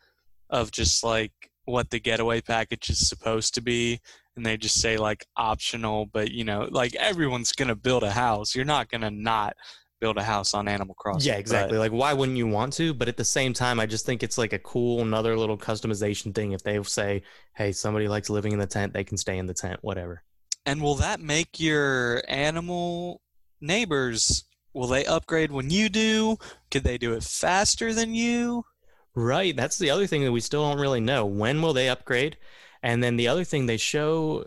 [0.50, 1.32] of just like
[1.66, 4.00] what the getaway package is supposed to be.
[4.36, 8.56] And they just say like optional but you know like everyone's gonna build a house.
[8.56, 9.56] You're not gonna not
[10.00, 11.78] build a house on animal crossing yeah exactly.
[11.78, 12.94] But, like why wouldn't you want to?
[12.94, 16.34] But at the same time i just think it's like a cool another little customization
[16.34, 17.22] thing if they say
[17.56, 20.24] hey somebody likes living in the tent they can stay in the tent whatever.
[20.66, 23.22] And will that make your animal
[23.60, 26.38] neighbors will they upgrade when you do?
[26.70, 28.66] Could they do it faster than you?
[29.14, 29.56] Right.
[29.56, 31.26] That's the other thing that we still don't really know.
[31.26, 32.38] When will they upgrade?
[32.82, 34.46] And then the other thing they show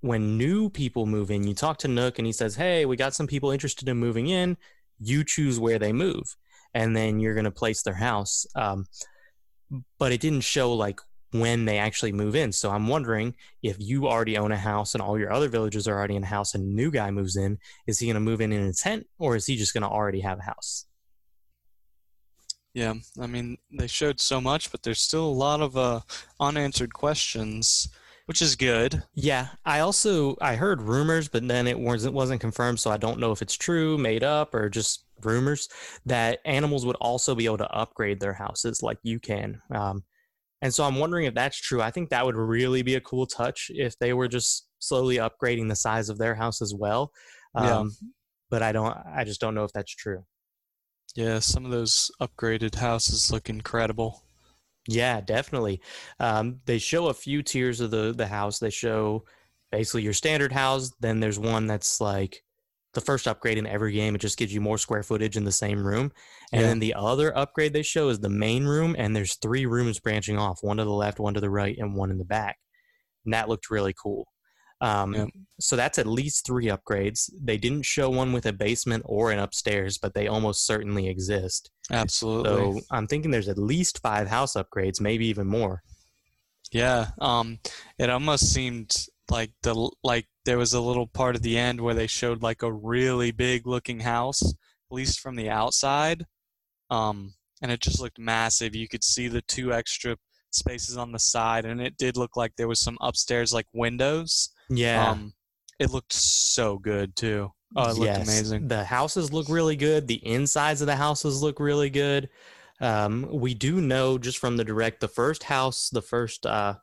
[0.00, 3.14] when new people move in, you talk to Nook and he says, Hey, we got
[3.14, 4.56] some people interested in moving in.
[4.98, 6.36] You choose where they move.
[6.74, 8.46] And then you're going to place their house.
[8.56, 8.86] Um,
[9.98, 11.00] but it didn't show like
[11.32, 12.52] when they actually move in.
[12.52, 15.98] So I'm wondering if you already own a house and all your other villagers are
[15.98, 18.40] already in a house and a new guy moves in, is he going to move
[18.40, 20.86] in in a tent or is he just going to already have a house?
[22.74, 26.00] Yeah, I mean, they showed so much, but there's still a lot of uh,
[26.40, 27.88] unanswered questions.
[28.26, 29.02] which is good.
[29.14, 33.18] Yeah, I also I heard rumors, but then it wasn't wasn't confirmed, so I don't
[33.18, 35.68] know if it's true, made up, or just rumors
[36.06, 39.60] that animals would also be able to upgrade their houses like you can.
[39.74, 40.04] Um,
[40.62, 41.82] and so I'm wondering if that's true.
[41.82, 45.68] I think that would really be a cool touch if they were just slowly upgrading
[45.68, 47.12] the size of their house as well.
[47.54, 48.08] Um, yeah.
[48.48, 48.96] But I don't.
[49.06, 50.24] I just don't know if that's true.
[51.16, 54.22] Yeah, some of those upgraded houses look incredible.
[54.88, 55.80] Yeah, definitely.
[56.20, 58.58] Um, they show a few tiers of the the house.
[58.58, 59.24] They show
[59.72, 60.92] basically your standard house.
[61.00, 62.44] Then there's one that's like
[62.94, 64.14] the first upgrade in every game.
[64.14, 66.12] It just gives you more square footage in the same room.
[66.52, 66.68] And yeah.
[66.68, 70.38] then the other upgrade they show is the main room, and there's three rooms branching
[70.38, 72.58] off one to the left, one to the right, and one in the back.
[73.24, 74.26] And that looked really cool.
[74.82, 75.26] Um, yeah.
[75.60, 77.30] So that's at least three upgrades.
[77.40, 81.70] They didn't show one with a basement or an upstairs, but they almost certainly exist.
[81.90, 82.80] Absolutely.
[82.80, 85.82] So I'm thinking there's at least five house upgrades, maybe even more.
[86.72, 87.10] Yeah.
[87.20, 87.60] Um,
[87.98, 88.92] it almost seemed
[89.32, 92.62] like the like there was a little part of the end where they showed like
[92.62, 96.26] a really big looking house, at least from the outside.
[96.90, 98.74] Um, and it just looked massive.
[98.74, 100.16] You could see the two extra
[100.50, 104.50] spaces on the side, and it did look like there was some upstairs like windows.
[104.68, 105.10] Yeah.
[105.10, 105.32] Um,
[105.78, 107.52] it looked so good too.
[107.74, 108.28] Oh, it looked yes.
[108.28, 108.68] amazing.
[108.68, 110.06] The houses look really good.
[110.06, 112.28] The insides of the houses look really good.
[112.80, 116.74] Um, we do know just from the direct, the first house, the first uh,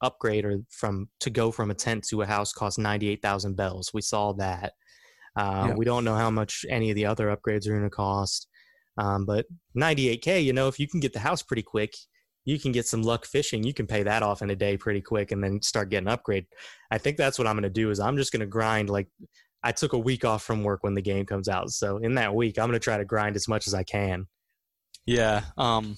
[0.00, 3.90] upgrade or from to go from a tent to a house cost 98,000 bells.
[3.94, 4.74] We saw that.
[5.36, 5.74] Uh, yeah.
[5.74, 8.48] We don't know how much any of the other upgrades are going to cost.
[8.98, 11.94] Um, but 98K, you know, if you can get the house pretty quick,
[12.44, 13.64] you can get some luck fishing.
[13.64, 16.46] You can pay that off in a day pretty quick and then start getting upgrade.
[16.90, 19.08] I think that's what I'm going to do is I'm just going to grind like
[19.62, 21.70] I took a week off from work when the game comes out.
[21.70, 24.26] So in that week, I'm going to try to grind as much as I can.
[25.06, 25.42] Yeah.
[25.58, 25.96] Um,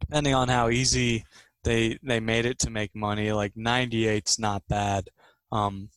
[0.00, 1.24] depending on how easy
[1.64, 3.32] they they made it to make money.
[3.32, 5.08] Like 98's not bad.
[5.50, 5.88] Um,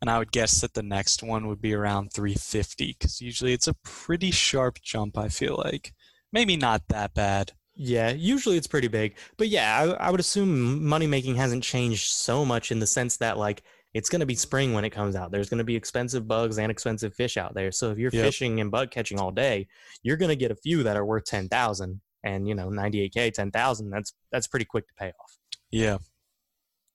[0.00, 3.66] and I would guess that the next one would be around 350 because usually it's
[3.66, 5.18] a pretty sharp jump.
[5.18, 5.92] I feel like
[6.32, 7.52] maybe not that bad.
[7.74, 12.08] Yeah, usually it's pretty big, but yeah, I, I would assume money making hasn't changed
[12.08, 13.62] so much in the sense that like
[13.94, 15.30] it's going to be spring when it comes out.
[15.30, 17.70] There's going to be expensive bugs and expensive fish out there.
[17.70, 18.24] So if you're yep.
[18.24, 19.68] fishing and bug catching all day,
[20.02, 23.32] you're going to get a few that are worth ten thousand and you know 98k
[23.34, 25.38] 10000 that's that's pretty quick to pay off.
[25.70, 25.98] Yeah.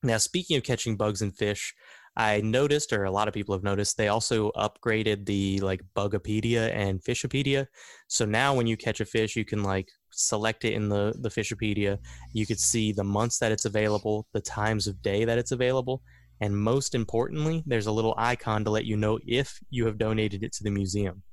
[0.03, 1.73] Now speaking of catching bugs and fish
[2.15, 6.71] i noticed or a lot of people have noticed they also upgraded the like bugopedia
[6.71, 7.65] and fishopedia.
[8.07, 11.29] So now when you catch a fish you can like select it in the the
[11.29, 11.97] fishopedia.
[12.33, 16.03] You could see the months that it's available the times of day that it's available
[16.41, 20.43] and most importantly there's a little icon to let you know if you have donated
[20.43, 21.23] it to the museum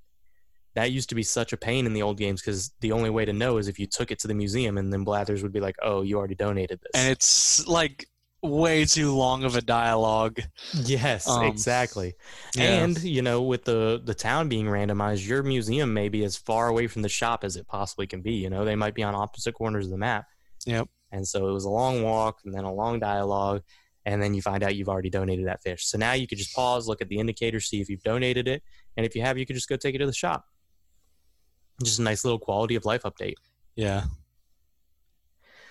[0.75, 3.25] that used to be such a pain in the old games because the only way
[3.25, 5.61] to know is if you took it to the museum and then Blathers would be
[5.61, 8.07] like, "Oh, you already donated this." And it's like
[8.43, 10.41] way too long of a dialogue.
[10.75, 12.15] Yes, um, exactly.
[12.55, 12.85] Yeah.
[12.85, 16.69] And you know, with the the town being randomized, your museum may be as far
[16.69, 18.35] away from the shop as it possibly can be.
[18.35, 20.27] You know, they might be on opposite corners of the map.
[20.67, 20.89] Yep.
[21.13, 23.63] And so it was a long walk and then a long dialogue,
[24.07, 25.87] and then you find out you've already donated that fish.
[25.87, 28.63] So now you could just pause, look at the indicator, see if you've donated it,
[28.97, 30.45] and if you have, you could just go take it to the shop
[31.83, 33.35] just a nice little quality of life update.
[33.77, 34.05] Yeah.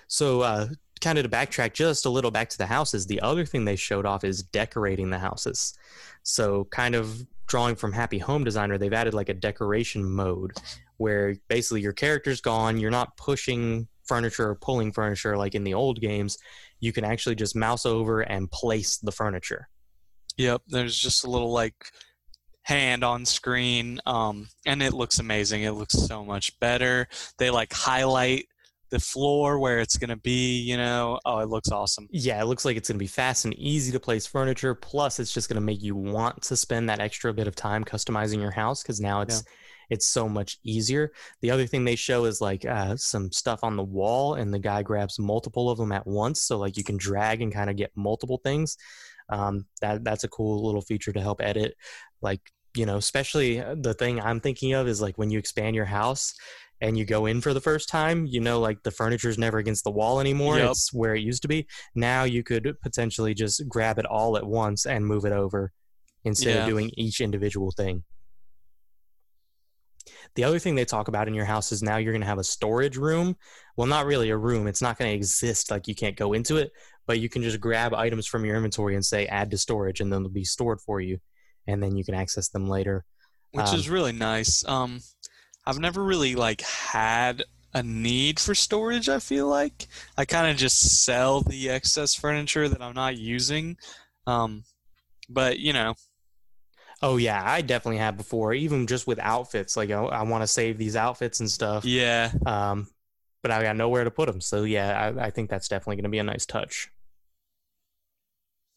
[0.07, 0.67] So, uh,
[1.01, 3.75] kind of to backtrack just a little back to the houses, the other thing they
[3.75, 5.77] showed off is decorating the houses.
[6.23, 10.51] So, kind of drawing from Happy Home Designer, they've added like a decoration mode
[10.97, 15.73] where basically your character's gone, you're not pushing furniture or pulling furniture like in the
[15.73, 16.37] old games.
[16.79, 19.69] You can actually just mouse over and place the furniture.
[20.37, 21.91] Yep, there's just a little like
[22.69, 25.63] hand on screen um, and it looks amazing.
[25.63, 27.07] It looks so much better.
[27.39, 28.45] They like highlight
[28.91, 31.19] the floor where it's going to be you know?
[31.25, 32.07] Oh it looks awesome.
[32.11, 34.75] Yeah it looks like it's going to be fast and easy to place furniture.
[34.75, 37.83] Plus it's just going to make you want to spend that extra bit of time
[37.83, 39.95] customizing your house because now it's yeah.
[39.95, 41.11] it's so much easier.
[41.41, 44.59] The other thing they show is like uh, some stuff on the wall and the
[44.59, 46.43] guy grabs multiple of them at once.
[46.43, 48.77] So like you can drag and kind of get multiple things.
[49.31, 51.75] Um, that that's a cool little feature to help edit
[52.21, 52.41] like
[52.75, 55.85] you know, especially uh, the thing I'm thinking of is like when you expand your
[55.85, 56.33] house
[56.81, 59.57] and you go in for the first time, you know, like the furniture is never
[59.57, 60.57] against the wall anymore.
[60.57, 60.71] Yep.
[60.71, 61.67] It's where it used to be.
[61.95, 65.71] Now you could potentially just grab it all at once and move it over
[66.23, 66.61] instead yeah.
[66.61, 68.03] of doing each individual thing.
[70.35, 72.37] The other thing they talk about in your house is now you're going to have
[72.37, 73.35] a storage room.
[73.75, 74.67] Well, not really a room.
[74.67, 75.71] It's not going to exist.
[75.71, 76.71] Like you can't go into it,
[77.07, 80.13] but you can just grab items from your inventory and say add to storage and
[80.13, 81.19] then they'll be stored for you
[81.67, 83.05] and then you can access them later.
[83.51, 84.63] Which um, is really nice.
[84.67, 85.01] Um,
[85.65, 87.43] I've never really like had
[87.73, 89.09] a need for storage.
[89.09, 89.87] I feel like
[90.17, 93.77] I kind of just sell the excess furniture that I'm not using.
[94.25, 94.63] Um,
[95.29, 95.95] but you know,
[97.01, 99.77] Oh yeah, I definitely have before, even just with outfits.
[99.77, 101.85] Like I, I want to save these outfits and stuff.
[101.85, 102.87] yeah, Um,
[103.41, 104.41] but I got nowhere to put them.
[104.41, 106.89] So yeah, I, I think that's definitely going to be a nice touch.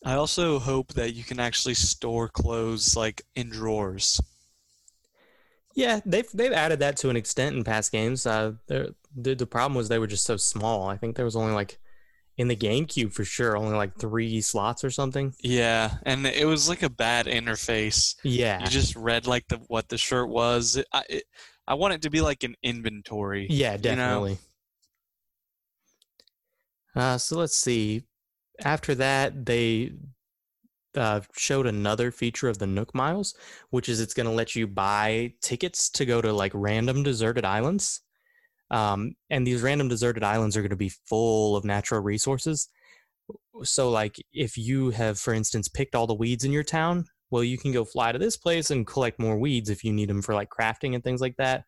[0.04, 4.20] I also hope that you can actually store clothes like in drawers.
[5.74, 8.26] Yeah, they've they've added that to an extent in past games.
[8.26, 10.88] Uh, the the problem was they were just so small.
[10.88, 11.78] I think there was only like
[12.36, 15.34] in the GameCube for sure, only like three slots or something.
[15.42, 18.16] Yeah, and it was like a bad interface.
[18.22, 20.76] Yeah, You just read like the what the shirt was.
[20.76, 21.24] It, I it,
[21.66, 23.46] I want it to be like an inventory.
[23.48, 23.78] yeah, know?
[23.78, 24.38] definitely.
[26.94, 28.02] Uh, so let's see.
[28.64, 29.92] After that, they
[30.94, 33.34] uh, showed another feature of the Nook Miles,
[33.70, 37.44] which is it's going to let you buy tickets to go to like random deserted
[37.44, 38.00] islands.
[38.70, 42.68] Um, and these random deserted islands are going to be full of natural resources.
[43.64, 47.44] So, like, if you have, for instance, picked all the weeds in your town, well,
[47.44, 50.22] you can go fly to this place and collect more weeds if you need them
[50.22, 51.64] for like crafting and things like that.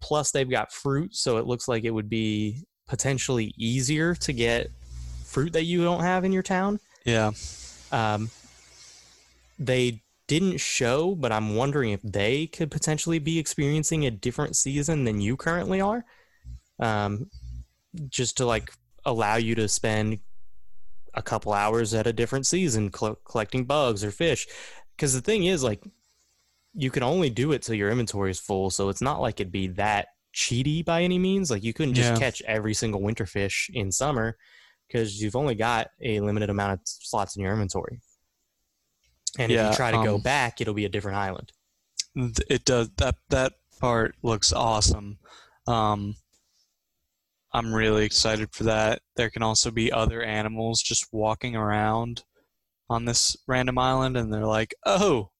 [0.00, 4.70] Plus, they've got fruit, so it looks like it would be potentially easier to get
[5.32, 6.78] fruit that you don't have in your town.
[7.04, 7.30] Yeah.
[7.90, 8.30] Um,
[9.58, 15.04] they didn't show, but I'm wondering if they could potentially be experiencing a different season
[15.04, 16.04] than you currently are.
[16.78, 17.30] Um,
[18.08, 18.72] just to like
[19.04, 20.18] allow you to spend
[21.14, 24.46] a couple hours at a different season cl- collecting bugs or fish.
[24.96, 25.82] Because the thing is, like,
[26.74, 29.52] you can only do it till your inventory is full, so it's not like it'd
[29.52, 31.50] be that cheaty by any means.
[31.50, 32.18] Like, you couldn't just Yeah.
[32.18, 34.38] catch every single winter fish in summer
[34.92, 38.00] because you've only got a limited amount of slots in your inventory.
[39.38, 41.52] And if you try to go um, back, it'll be a different island.
[42.14, 45.18] It does that that part looks awesome.
[45.66, 46.16] Um
[47.54, 49.00] I'm really excited for that.
[49.16, 52.24] There can also be other animals just walking around
[52.88, 55.30] on this random island and they're like, "Oh,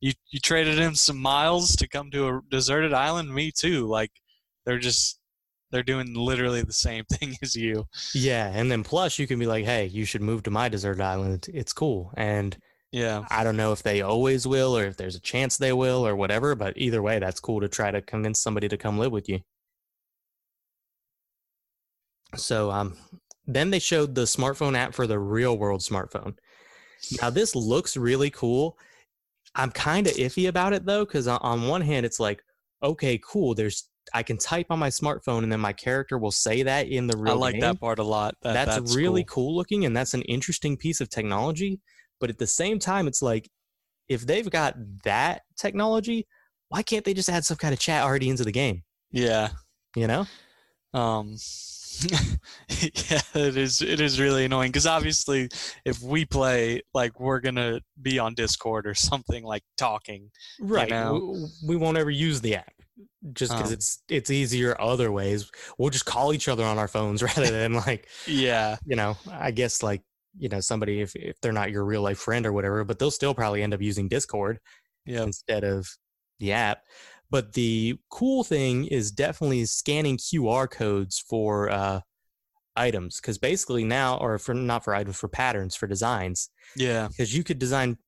[0.00, 3.34] you you traded in some miles to come to a deserted island?
[3.34, 4.12] Me too." Like
[4.64, 5.20] they're just
[5.72, 7.86] they're doing literally the same thing as you.
[8.14, 11.00] Yeah, and then plus you can be like, "Hey, you should move to my desert
[11.00, 11.48] island.
[11.52, 12.56] It's cool." And
[12.92, 13.24] Yeah.
[13.30, 16.14] I don't know if they always will or if there's a chance they will or
[16.16, 19.28] whatever, but either way, that's cool to try to convince somebody to come live with
[19.28, 19.40] you.
[22.36, 22.96] So um
[23.46, 26.36] then they showed the smartphone app for the real world smartphone.
[27.20, 28.78] Now this looks really cool.
[29.54, 32.44] I'm kind of iffy about it though cuz on one hand it's like
[32.82, 36.62] okay, cool, there's I can type on my smartphone and then my character will say
[36.62, 38.34] that in the real I like game that part a lot.
[38.42, 39.46] That, that's, really cool.
[39.46, 39.56] cool.
[39.56, 41.80] looking and that's an interesting piece of technology
[42.20, 43.48] but at the same time it's like
[44.08, 44.74] if they've got
[45.04, 46.26] that technology
[46.68, 49.50] why can't they just add some kind of chat already into the game Yeah.
[49.96, 50.26] you know
[50.94, 51.36] Um,
[52.68, 53.82] yeah, it is.
[53.82, 55.48] It is really annoying because obviously,
[55.84, 60.30] if we play, like, we're gonna be on Discord or something like talking.
[60.60, 61.14] right know?
[61.20, 62.72] w- we, won't ever use the app
[63.32, 63.72] just because Um.
[63.72, 67.74] it's it's easier other ways we'll just call each other on our phones rather than
[67.74, 70.02] like Yeah, you know i guess like
[70.38, 73.10] you know somebody if, if they're not your real life friend or whatever but they'll
[73.10, 74.58] still probably end up using discord
[75.04, 75.88] yeah, instead of
[76.40, 76.82] the app.
[77.30, 82.00] But the cool thing is definitely scanning QR codes for uh,
[82.76, 87.36] items because basically now, or for not for items, for patterns, for designs, yeah, because
[87.36, 87.98] you could design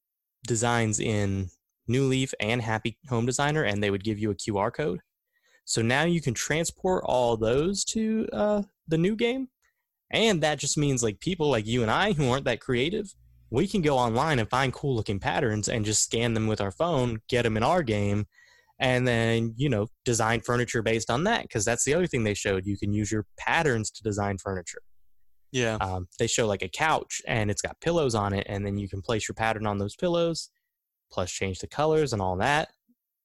[0.46, 1.50] designs in
[1.86, 5.00] New Leaf and Happy Home Designer, and they would give you a QR code.
[5.64, 9.48] So now you can transport all those to uh, the new game,
[10.10, 13.14] and that just means like people like you and I who aren't that creative,
[13.50, 16.72] we can go online and find cool looking patterns and just scan them with our
[16.72, 18.26] phone, get them in our game,
[18.78, 22.34] and then you know design furniture based on that because that's the other thing they
[22.34, 22.66] showed.
[22.66, 24.80] You can use your patterns to design furniture
[25.54, 25.76] yeah.
[25.80, 28.88] um, they show like a couch and it's got pillows on it and then you
[28.88, 30.50] can place your pattern on those pillows
[31.10, 32.68] plus change the colors and all that.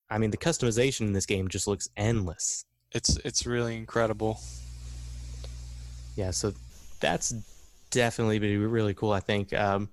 [0.09, 2.65] I mean the customization in this game just looks endless.
[2.91, 4.39] It's it's really incredible.
[6.15, 6.53] yeah so
[6.99, 7.33] that's
[7.91, 9.53] definitely be really cool i think.
[9.53, 9.89] Um,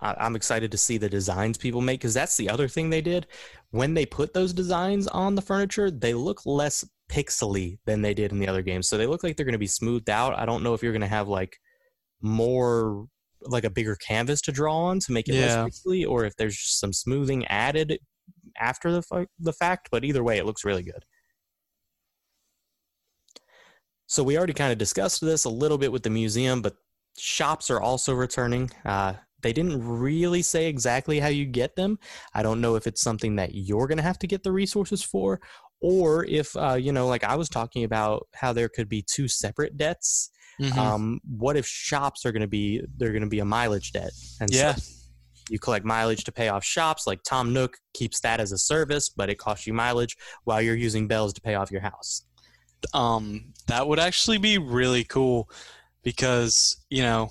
[0.00, 3.00] I, i'm excited to see the designs people make because that's the other thing they
[3.00, 3.26] did.
[3.70, 8.32] When they put those designs on the furniture they look less pixely than they did
[8.32, 8.88] in the other games.
[8.88, 10.38] So they look like they're going to be smoothed out.
[10.38, 11.58] I don't know if you're going to have like
[12.22, 13.06] more
[13.46, 15.64] like a bigger canvas to draw on to make it Yeah.
[15.64, 17.98] less pixely or if there's just some smoothing added
[18.58, 21.04] after the, the fact but either way it looks really good
[24.06, 26.76] so we already kind of discussed this a little bit with the museum but
[27.18, 29.14] shops are also returning uh,
[29.44, 31.98] they didn't really say exactly how you get them.
[32.32, 35.02] I don't know if it's something that you're going to have to get the resources
[35.02, 35.38] for,
[35.82, 39.28] or if uh, you know, like I was talking about, how there could be two
[39.28, 40.30] separate debts.
[40.60, 40.78] Mm-hmm.
[40.78, 44.12] Um, what if shops are going to be they're going to be a mileage debt?
[44.40, 44.74] And yeah.
[44.74, 44.90] So
[45.50, 47.06] you collect mileage to pay off shops.
[47.06, 50.74] Like Tom Nook keeps that as a service, but it costs you mileage while you're
[50.74, 52.26] using bells to pay off your house.
[52.92, 55.50] Um, that would actually be really cool
[56.02, 57.30] because you know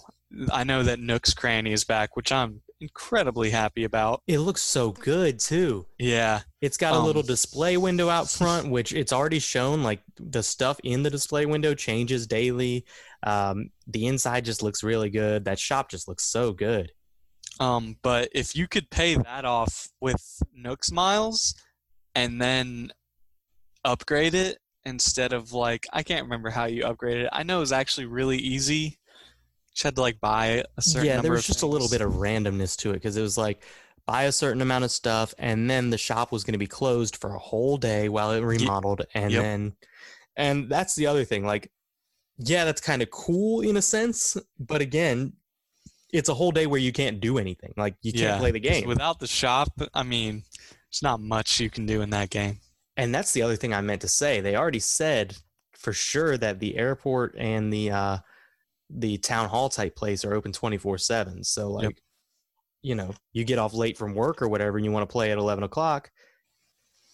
[0.52, 4.22] I know that Nook's Cranny is back, which I'm incredibly happy about.
[4.28, 5.86] It looks so good too.
[5.98, 6.42] Yeah.
[6.62, 10.44] It's got a um, little display window out front, which it's already shown like the
[10.44, 12.86] stuff in the display window changes daily.
[13.24, 15.46] Um, the inside just looks really good.
[15.46, 16.92] That shop just looks so good.
[17.60, 21.56] Um, but if you could pay that off with Nook's miles
[22.16, 22.92] and then
[23.86, 27.30] upgrade it instead of like I can't remember how you upgraded it.
[27.32, 29.00] I know it was actually really easy
[29.74, 31.70] just had to like buy a certain yeah there was just things.
[31.70, 33.64] a little bit of randomness to it because it was like
[34.06, 37.18] buy a certain amount of stuff and then the shop was going to be closed
[37.18, 39.42] for a whole day while it remodeled and yep.
[39.42, 39.74] then
[40.36, 41.72] and that's the other thing like
[42.38, 45.34] yeah that's kind of cool in a sense but again
[46.12, 48.60] it's a whole day where you can't do anything like you can't yeah, play the
[48.60, 50.44] game without the shop i mean
[50.90, 52.58] there's not much you can do in that game
[52.98, 55.36] and that's the other thing i meant to say they already said
[55.78, 58.18] for sure that the airport and the uh
[58.90, 61.94] the town hall type place are open 24 7 so like yep.
[62.82, 65.32] you know you get off late from work or whatever and you want to play
[65.32, 66.12] at 11 o'clock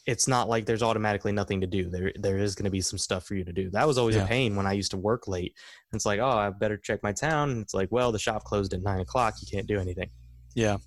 [0.10, 1.90] it's not like there's automatically nothing to do.
[1.90, 3.70] There there is going to be some stuff for you to do.
[3.70, 4.26] That was always yeah.
[4.26, 5.56] a pain when i used to work late.
[5.94, 7.52] It's like oh i better check my town.
[7.52, 9.36] And it's like well the shop closed at 9 o'clock.
[9.42, 10.10] You can't do anything.
[10.56, 10.78] Yeah.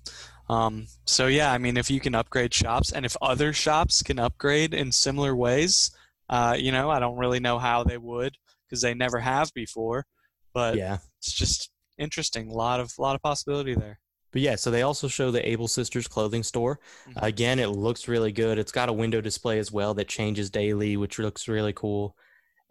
[0.49, 4.19] Um, so yeah i mean if you can upgrade shops and if other shops can
[4.19, 5.89] upgrade in similar ways
[6.29, 8.35] uh, you know i don't really know how they would
[8.67, 10.05] because they never have before
[10.53, 12.49] but yeah, it's just interesting.
[12.49, 13.99] A lot of a lot of possibility there.
[14.33, 16.79] But yeah, so they also show the Able Sisters clothing store.
[17.07, 17.23] Mm-hmm.
[17.23, 18.57] Again, it looks really good.
[18.57, 22.17] It's got a window display as well that changes daily, which looks really cool.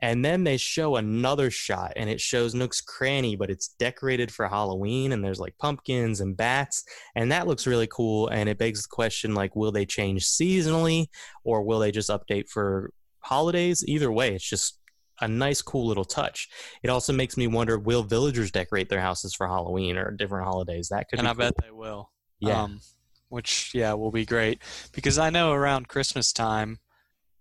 [0.02, 4.48] And then they show another shot, and it shows Nook's Cranny, but it's decorated for
[4.48, 6.82] Halloween, and there's like pumpkins and bats,
[7.14, 8.26] and that looks really cool.
[8.26, 11.06] And it begs the question, like, will they change seasonally,
[11.44, 12.90] or will they just update for
[13.20, 13.84] holidays?
[13.86, 14.80] Either way, it's just
[15.22, 16.48] a nice, cool little touch.
[16.82, 20.88] It also makes me wonder: Will villagers decorate their houses for Halloween or different holidays?
[20.90, 21.38] That could, and I cool.
[21.38, 22.10] bet they will.
[22.40, 22.80] Yeah, um,
[23.28, 24.60] which yeah will be great
[24.92, 26.78] because I know around Christmas time,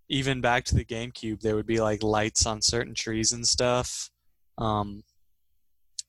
[0.08, 4.10] even back to the GameCube, there would be like lights on certain trees and stuff.
[4.58, 5.04] Um,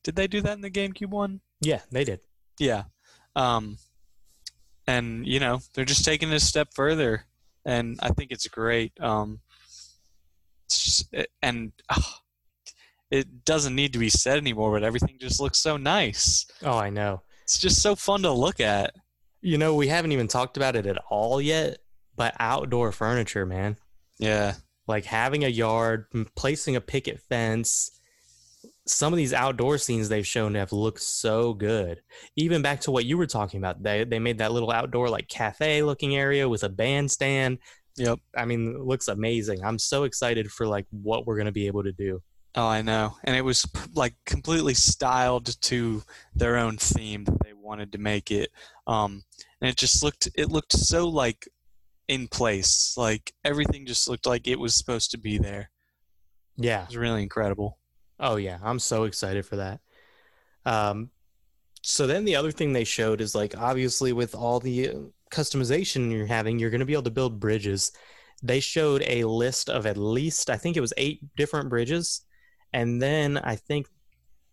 [0.04, 1.40] did they do that in the GameCube one?
[1.60, 2.20] Yeah, they did.
[2.58, 2.84] Yeah.
[3.34, 3.78] Um,
[4.86, 7.24] and you know they're just taking it a step further,
[7.64, 8.92] and I think it's great.
[9.00, 9.40] Um,
[11.42, 12.14] and oh,
[13.10, 16.46] it doesn't need to be said anymore, but everything just looks so nice.
[16.62, 17.22] Oh, I know.
[17.42, 18.94] It's just so fun to look at.
[19.42, 21.78] You know, we haven't even talked about it at all yet,
[22.16, 23.76] but outdoor furniture, man.
[24.18, 24.54] Yeah.
[24.86, 26.06] Like having a yard,
[26.36, 27.90] placing a picket fence.
[28.86, 32.00] Some of these outdoor scenes they've shown have looked so good.
[32.36, 35.28] Even back to what you were talking about, they they made that little outdoor like
[35.28, 37.58] cafe looking area with a bandstand.
[37.96, 38.18] Yep.
[38.36, 39.64] I mean, it looks amazing.
[39.64, 42.22] I'm so excited for like what we're going to be able to do.
[42.54, 43.16] Oh, I know.
[43.24, 46.02] And it was like completely styled to
[46.34, 48.50] their own theme that they wanted to make it.
[48.86, 49.24] Um,
[49.60, 51.48] and it just looked, it looked so like
[52.08, 52.94] in place.
[52.96, 55.70] Like everything just looked like it was supposed to be there.
[56.56, 56.82] Yeah.
[56.82, 57.78] It was really incredible.
[58.20, 58.58] Oh, yeah.
[58.62, 59.80] I'm so excited for that.
[60.64, 61.10] Um,
[61.82, 64.90] so then the other thing they showed is like obviously with all the
[65.32, 67.92] customization you're having, you're going to be able to build bridges.
[68.42, 72.22] They showed a list of at least, I think it was eight different bridges.
[72.72, 73.86] And then I think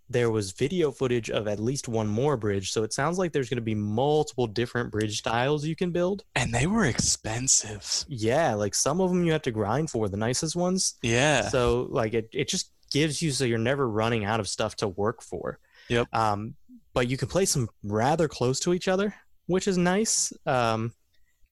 [0.10, 2.72] there was video footage of at least one more bridge.
[2.72, 6.24] So it sounds like there's going to be multiple different bridge styles you can build.
[6.36, 8.06] And they were expensive.
[8.08, 10.96] Yeah, like some of them you have to grind for, the nicest ones.
[11.04, 11.50] Yeah.
[11.50, 14.88] So like it, it just gives you so you're never running out of stuff to
[14.88, 15.60] work for.
[15.90, 16.08] Yep.
[16.14, 16.56] Um,
[16.94, 19.14] but you can place them rather close to each other
[19.50, 20.94] which is nice um,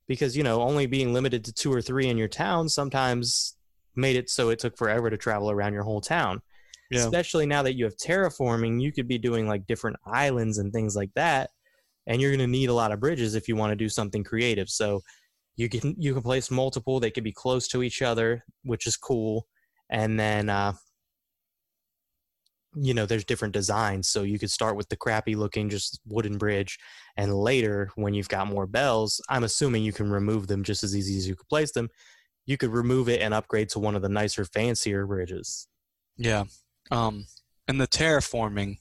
[0.08, 3.58] because you know only being limited to two or three in your town sometimes
[3.96, 6.40] made it so it took forever to travel around your whole town.
[6.92, 7.00] Yeah.
[7.00, 10.96] Especially now that you have terraforming, you could be doing like different islands and things
[10.96, 11.50] like that,
[12.06, 14.24] and you're going to need a lot of bridges if you want to do something
[14.24, 14.70] creative.
[14.70, 15.02] So
[15.56, 18.96] you can you can place multiple; they could be close to each other, which is
[18.96, 19.48] cool.
[19.90, 20.74] And then uh,
[22.80, 26.38] you know there's different designs so you could start with the crappy looking just wooden
[26.38, 26.78] bridge
[27.16, 30.96] and later when you've got more bells i'm assuming you can remove them just as
[30.96, 31.90] easy as you could place them
[32.46, 35.68] you could remove it and upgrade to one of the nicer fancier bridges
[36.18, 36.44] yeah
[36.92, 37.26] um
[37.68, 38.78] and the terraforming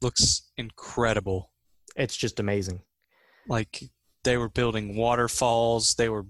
[0.00, 1.52] looks incredible
[1.96, 2.80] it's just amazing.
[3.48, 3.82] Like
[4.24, 6.26] they were building waterfalls, they were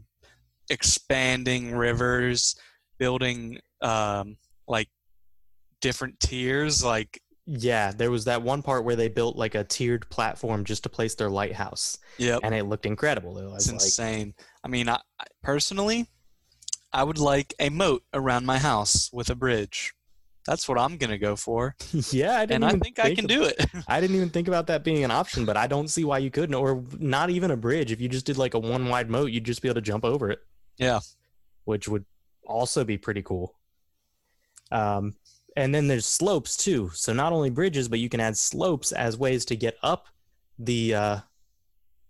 [0.70, 2.56] expanding rivers,
[2.98, 4.36] building um,
[4.66, 4.88] like
[5.82, 6.82] different tiers.
[6.82, 10.84] Like yeah, there was that one part where they built like a tiered platform just
[10.84, 11.98] to place their lighthouse.
[12.18, 13.36] Yep, and it looked incredible.
[13.38, 14.34] It was it's like, insane.
[14.64, 15.00] I mean, I,
[15.42, 16.06] personally,
[16.92, 19.92] I would like a moat around my house with a bridge.
[20.46, 21.74] That's what I'm gonna go for.
[22.10, 23.64] yeah, I and I think, think I can do it.
[23.88, 26.30] I didn't even think about that being an option, but I don't see why you
[26.30, 27.90] couldn't, or not even a bridge.
[27.90, 30.04] If you just did like a one wide moat, you'd just be able to jump
[30.04, 30.38] over it.
[30.78, 31.00] Yeah,
[31.64, 32.04] which would
[32.46, 33.56] also be pretty cool.
[34.70, 35.14] Um,
[35.56, 36.90] and then there's slopes too.
[36.94, 40.06] So not only bridges, but you can add slopes as ways to get up
[40.58, 41.18] the uh,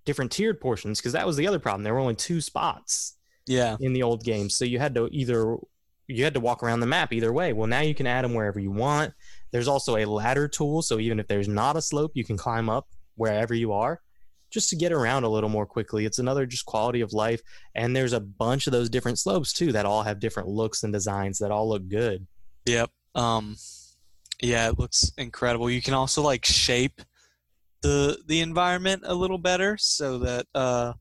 [0.04, 1.00] different tiered portions.
[1.00, 1.82] Because that was the other problem.
[1.82, 3.16] There were only two spots.
[3.46, 3.76] Yeah.
[3.80, 5.56] In the old game, so you had to either
[6.06, 7.52] you had to walk around the map either way.
[7.52, 9.12] Well, now you can add them wherever you want.
[9.50, 12.68] There's also a ladder tool, so even if there's not a slope, you can climb
[12.68, 14.00] up wherever you are
[14.52, 16.04] just to get around a little more quickly.
[16.04, 17.40] It's another just quality of life.
[17.74, 20.92] And there's a bunch of those different slopes too that all have different looks and
[20.92, 22.26] designs that all look good.
[22.66, 22.90] Yep.
[23.14, 23.56] Um
[24.40, 25.70] yeah, it looks incredible.
[25.70, 27.00] You can also like shape
[27.82, 30.92] the the environment a little better so that uh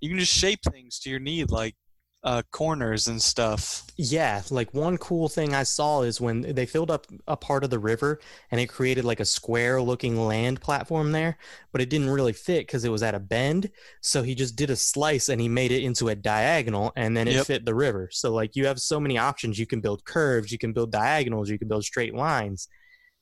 [0.00, 1.76] you can just shape things to your need like
[2.24, 3.82] uh, corners and stuff.
[3.98, 7.70] Yeah, like one cool thing I saw is when they filled up a part of
[7.70, 8.18] the river
[8.50, 11.36] and it created like a square looking land platform there,
[11.70, 13.70] but it didn't really fit because it was at a bend.
[14.00, 17.28] So he just did a slice and he made it into a diagonal and then
[17.28, 17.46] it yep.
[17.46, 18.08] fit the river.
[18.10, 19.58] So, like, you have so many options.
[19.58, 22.68] You can build curves, you can build diagonals, you can build straight lines.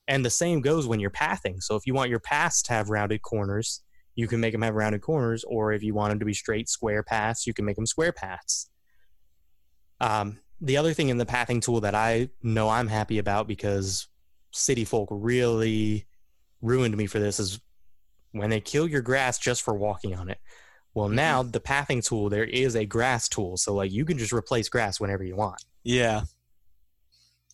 [0.07, 1.59] And the same goes when you're pathing.
[1.59, 3.83] So, if you want your paths to have rounded corners,
[4.15, 5.43] you can make them have rounded corners.
[5.43, 8.13] Or if you want them to be straight square paths, you can make them square
[8.13, 8.69] paths.
[10.03, 14.07] Um, the other thing in the pathing tool that I know I'm happy about because
[14.51, 16.05] city folk really
[16.61, 17.59] ruined me for this is
[18.31, 20.39] when they kill your grass just for walking on it.
[20.93, 21.15] Well, mm-hmm.
[21.15, 23.57] now the pathing tool, there is a grass tool.
[23.57, 25.63] So, like, you can just replace grass whenever you want.
[25.83, 26.23] Yeah.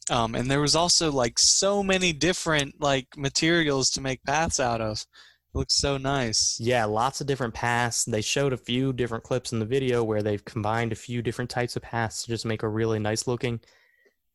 [0.09, 4.81] Um, and there was also like so many different like materials to make paths out
[4.81, 5.05] of
[5.53, 6.57] looks so nice.
[6.59, 8.05] Yeah, lots of different paths.
[8.05, 11.49] They showed a few different clips in the video where they've combined a few different
[11.49, 13.59] types of paths to just make a really nice looking.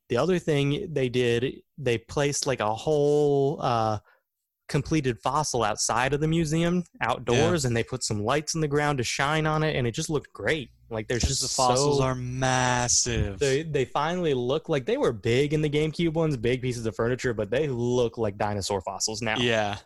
[0.08, 3.98] The other thing they did, they placed like a whole uh,
[4.68, 7.68] completed fossil outside of the museum outdoors yeah.
[7.68, 10.08] and they put some lights in the ground to shine on it and it just
[10.08, 14.86] looked great like there's just the fossils so, are massive they, they finally look like
[14.86, 18.38] they were big in the gamecube ones big pieces of furniture but they look like
[18.38, 19.76] dinosaur fossils now yeah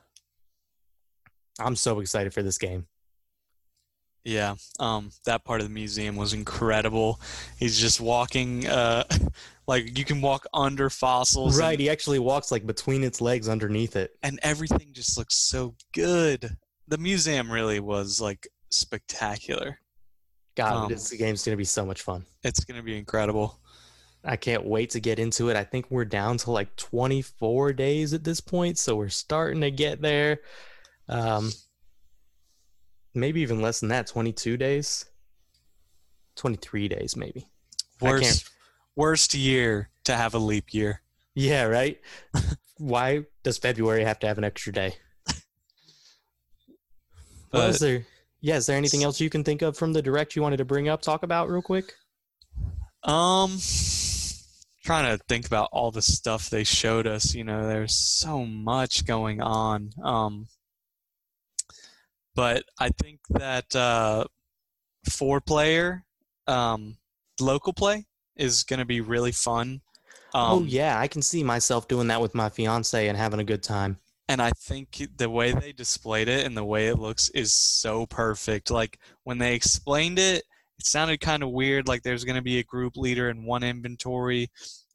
[1.58, 2.86] I'm so excited for this game.
[4.24, 7.20] Yeah, um, that part of the museum was incredible.
[7.58, 9.04] He's just walking, uh,
[9.66, 11.58] like you can walk under fossils.
[11.58, 15.36] Right, and, he actually walks like between its legs underneath it, and everything just looks
[15.36, 16.56] so good.
[16.88, 19.78] The museum really was like spectacular.
[20.56, 22.26] God, um, this game's gonna be so much fun.
[22.42, 23.58] It's gonna be incredible.
[24.24, 25.56] I can't wait to get into it.
[25.56, 29.70] I think we're down to like 24 days at this point, so we're starting to
[29.70, 30.40] get there.
[31.08, 31.52] Um,
[33.14, 35.06] maybe even less than that 22 days?
[36.36, 37.46] 23 days maybe.
[38.00, 38.48] Worst
[38.94, 41.02] worst year to have a leap year.
[41.34, 42.00] Yeah right?
[42.78, 44.94] Why does february have to have an extra day?
[47.50, 48.04] But, is there
[48.42, 50.66] yeah is there anything else you can think of from the direct you wanted to
[50.66, 51.94] bring up talk about real quick?
[53.02, 53.58] Um
[54.84, 59.06] trying to think about all the stuff they showed us you know there's so much
[59.06, 59.90] going on.
[60.04, 60.46] Um
[62.38, 64.22] but I think that uh,
[65.10, 66.04] four player
[66.46, 66.96] um,
[67.40, 69.80] local play is going to be really fun.
[70.32, 73.40] Oh, um, oh yeah, I can see myself doing that with my fiance and having
[73.40, 73.98] a good time.
[74.28, 78.06] And I think the way they displayed it and the way it looks is so
[78.06, 78.70] perfect.
[78.70, 80.44] Like when they explained it,
[80.78, 81.88] it sounded kind of weird.
[81.88, 84.48] Like there's going to be a group leader and one inventory,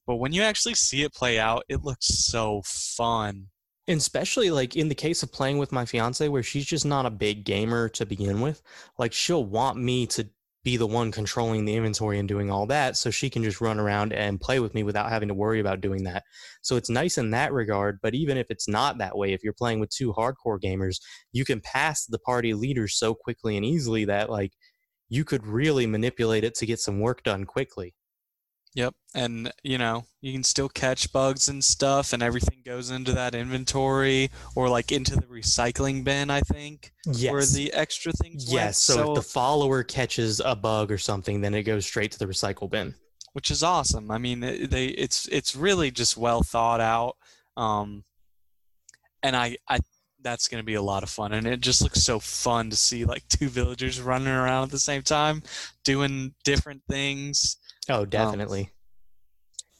[0.07, 3.47] but when you actually see it play out, it looks so fun.
[3.87, 7.05] And especially like in the case of playing with my fiance, where she's just not
[7.05, 8.61] a big gamer to begin with,
[8.97, 10.29] like she'll want me to
[10.63, 13.79] be the one controlling the inventory and doing all that so she can just run
[13.79, 16.23] around and play with me without having to worry about doing that.
[16.61, 19.53] So it's nice in that regard, but even if it's not that way, if you're
[19.53, 21.01] playing with two hardcore gamers,
[21.33, 24.53] you can pass the party leader so quickly and easily that like
[25.09, 27.93] you could really manipulate it to get some work done quickly.
[28.75, 28.95] Yep.
[29.13, 33.35] And, you know, you can still catch bugs and stuff, and everything goes into that
[33.35, 36.91] inventory or like into the recycling bin, I think.
[37.05, 37.31] Yes.
[37.31, 38.89] Where the extra things Yes.
[38.89, 38.99] Went.
[38.99, 42.25] So, if the follower catches a bug or something, then it goes straight to the
[42.25, 42.95] recycle bin.
[43.33, 44.11] Which is awesome.
[44.11, 47.17] I mean, they it's it's really just well thought out.
[47.57, 48.03] Um,
[49.23, 49.79] and I, I
[50.21, 52.77] that's going to be a lot of fun and it just looks so fun to
[52.77, 55.43] see like two villagers running around at the same time
[55.83, 57.57] doing different things
[57.89, 58.67] oh definitely um,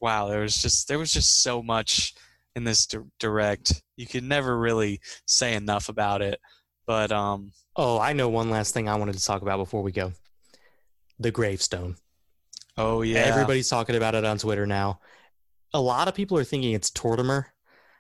[0.02, 2.14] wow there was just there was just so much
[2.56, 6.40] in this di- direct you could never really say enough about it
[6.86, 9.92] but um oh i know one last thing i wanted to talk about before we
[9.92, 10.12] go
[11.20, 11.96] the gravestone
[12.78, 15.00] oh yeah everybody's talking about it on twitter now
[15.74, 17.46] a lot of people are thinking it's tortimer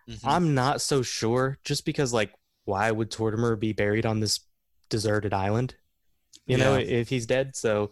[0.10, 0.28] Mm-hmm.
[0.28, 2.34] I'm not so sure just because like
[2.66, 4.41] why would Tortimer be buried on this
[4.89, 5.76] deserted island?
[6.45, 6.64] You yeah.
[6.64, 7.56] know, if he's dead.
[7.56, 7.91] So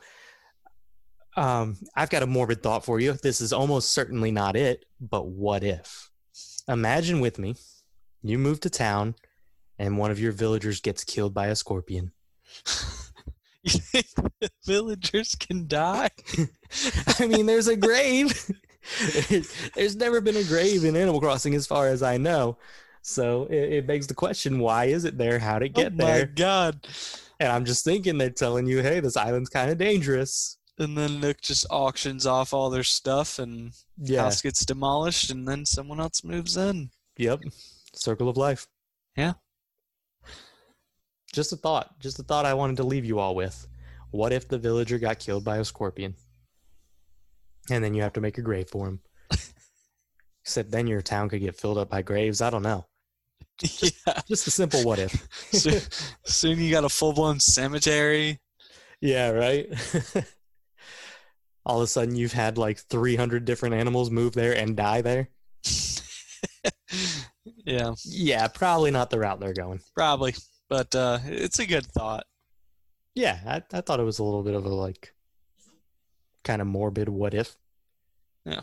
[1.38, 3.13] um I've got a morbid thought for you.
[3.13, 6.09] This is almost certainly not it, but what if?
[6.67, 7.55] Imagine with me,
[8.21, 9.15] you move to town
[9.82, 12.11] and one of your villagers gets killed by a scorpion.
[13.63, 14.05] you think
[14.39, 16.09] the villagers can die?
[17.19, 18.51] I mean, there's a grave.
[19.75, 22.57] There's never been a grave in Animal Crossing, as far as I know.
[23.03, 25.38] So it, it begs the question: Why is it there?
[25.38, 26.15] How'd it get oh there?
[26.15, 26.88] Oh my god!
[27.39, 31.19] And I'm just thinking they're telling you, "Hey, this island's kind of dangerous." And then
[31.19, 34.22] Nook just auctions off all their stuff, and yeah.
[34.24, 36.89] house gets demolished, and then someone else moves in.
[37.17, 37.41] Yep,
[37.93, 38.67] circle of life.
[39.15, 39.34] Yeah.
[41.34, 41.99] Just a thought.
[41.99, 43.67] Just a thought I wanted to leave you all with.
[44.09, 46.15] What if the villager got killed by a scorpion?
[47.69, 48.99] and then you have to make a grave for him.
[50.43, 52.41] Except then your town could get filled up by graves.
[52.41, 52.86] I don't know.
[53.59, 54.22] Just, yeah.
[54.28, 55.28] just a simple what if.
[55.51, 55.82] soon,
[56.26, 58.39] soon you got a full blown cemetery.
[58.99, 59.67] Yeah, right.
[61.66, 65.30] All of a sudden, you've had like 300 different animals move there and die there.
[67.66, 67.93] yeah.
[68.05, 69.82] Yeah, probably not the route they're going.
[69.95, 70.34] Probably,
[70.70, 72.26] but uh, it's a good thought.
[73.14, 75.14] Yeah, I, I thought it was a little bit of a like
[76.43, 77.55] kind of morbid what if.
[78.45, 78.62] Yeah.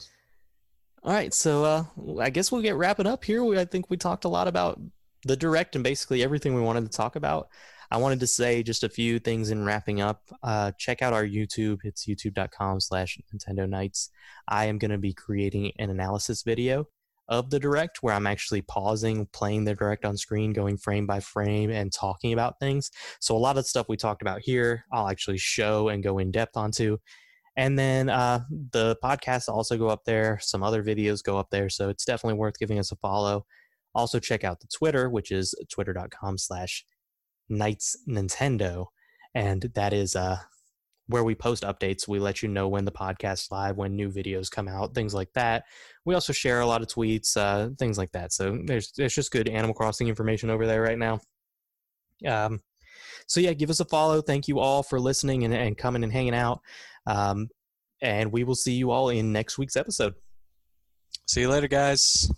[1.04, 1.84] All right, so uh,
[2.20, 3.44] I guess we'll get wrapping up here.
[3.44, 4.80] We, I think we talked a lot about
[5.24, 7.48] the direct and basically everything we wanted to talk about.
[7.90, 10.22] I wanted to say just a few things in wrapping up.
[10.42, 11.78] Uh, check out our YouTube.
[11.84, 14.10] It's youtube.com slash Nintendo Nights.
[14.46, 16.86] I am going to be creating an analysis video
[17.28, 21.20] of the direct where I'm actually pausing, playing the direct on screen, going frame by
[21.20, 22.90] frame, and talking about things.
[23.20, 26.30] So a lot of stuff we talked about here, I'll actually show and go in
[26.30, 26.98] depth onto.
[27.56, 28.40] And then uh,
[28.72, 30.38] the podcasts also go up there.
[30.40, 31.68] Some other videos go up there.
[31.68, 33.46] So it's definitely worth giving us a follow.
[33.94, 36.84] Also check out the Twitter, which is twitter.com slash
[37.48, 38.86] Nights Nintendo.
[39.34, 40.38] And that is uh,
[41.08, 42.06] where we post updates.
[42.06, 45.32] We let you know when the podcast's live, when new videos come out, things like
[45.34, 45.64] that.
[46.04, 48.32] We also share a lot of tweets, uh, things like that.
[48.32, 51.20] So there's there's just good Animal Crossing information over there right now.
[52.26, 52.60] Um,
[53.26, 54.20] so yeah, give us a follow.
[54.20, 56.60] Thank you all for listening and, and coming and hanging out.
[57.06, 57.48] Um,
[58.00, 60.14] and we will see you all in next week's episode.
[61.26, 62.30] See you later, guys.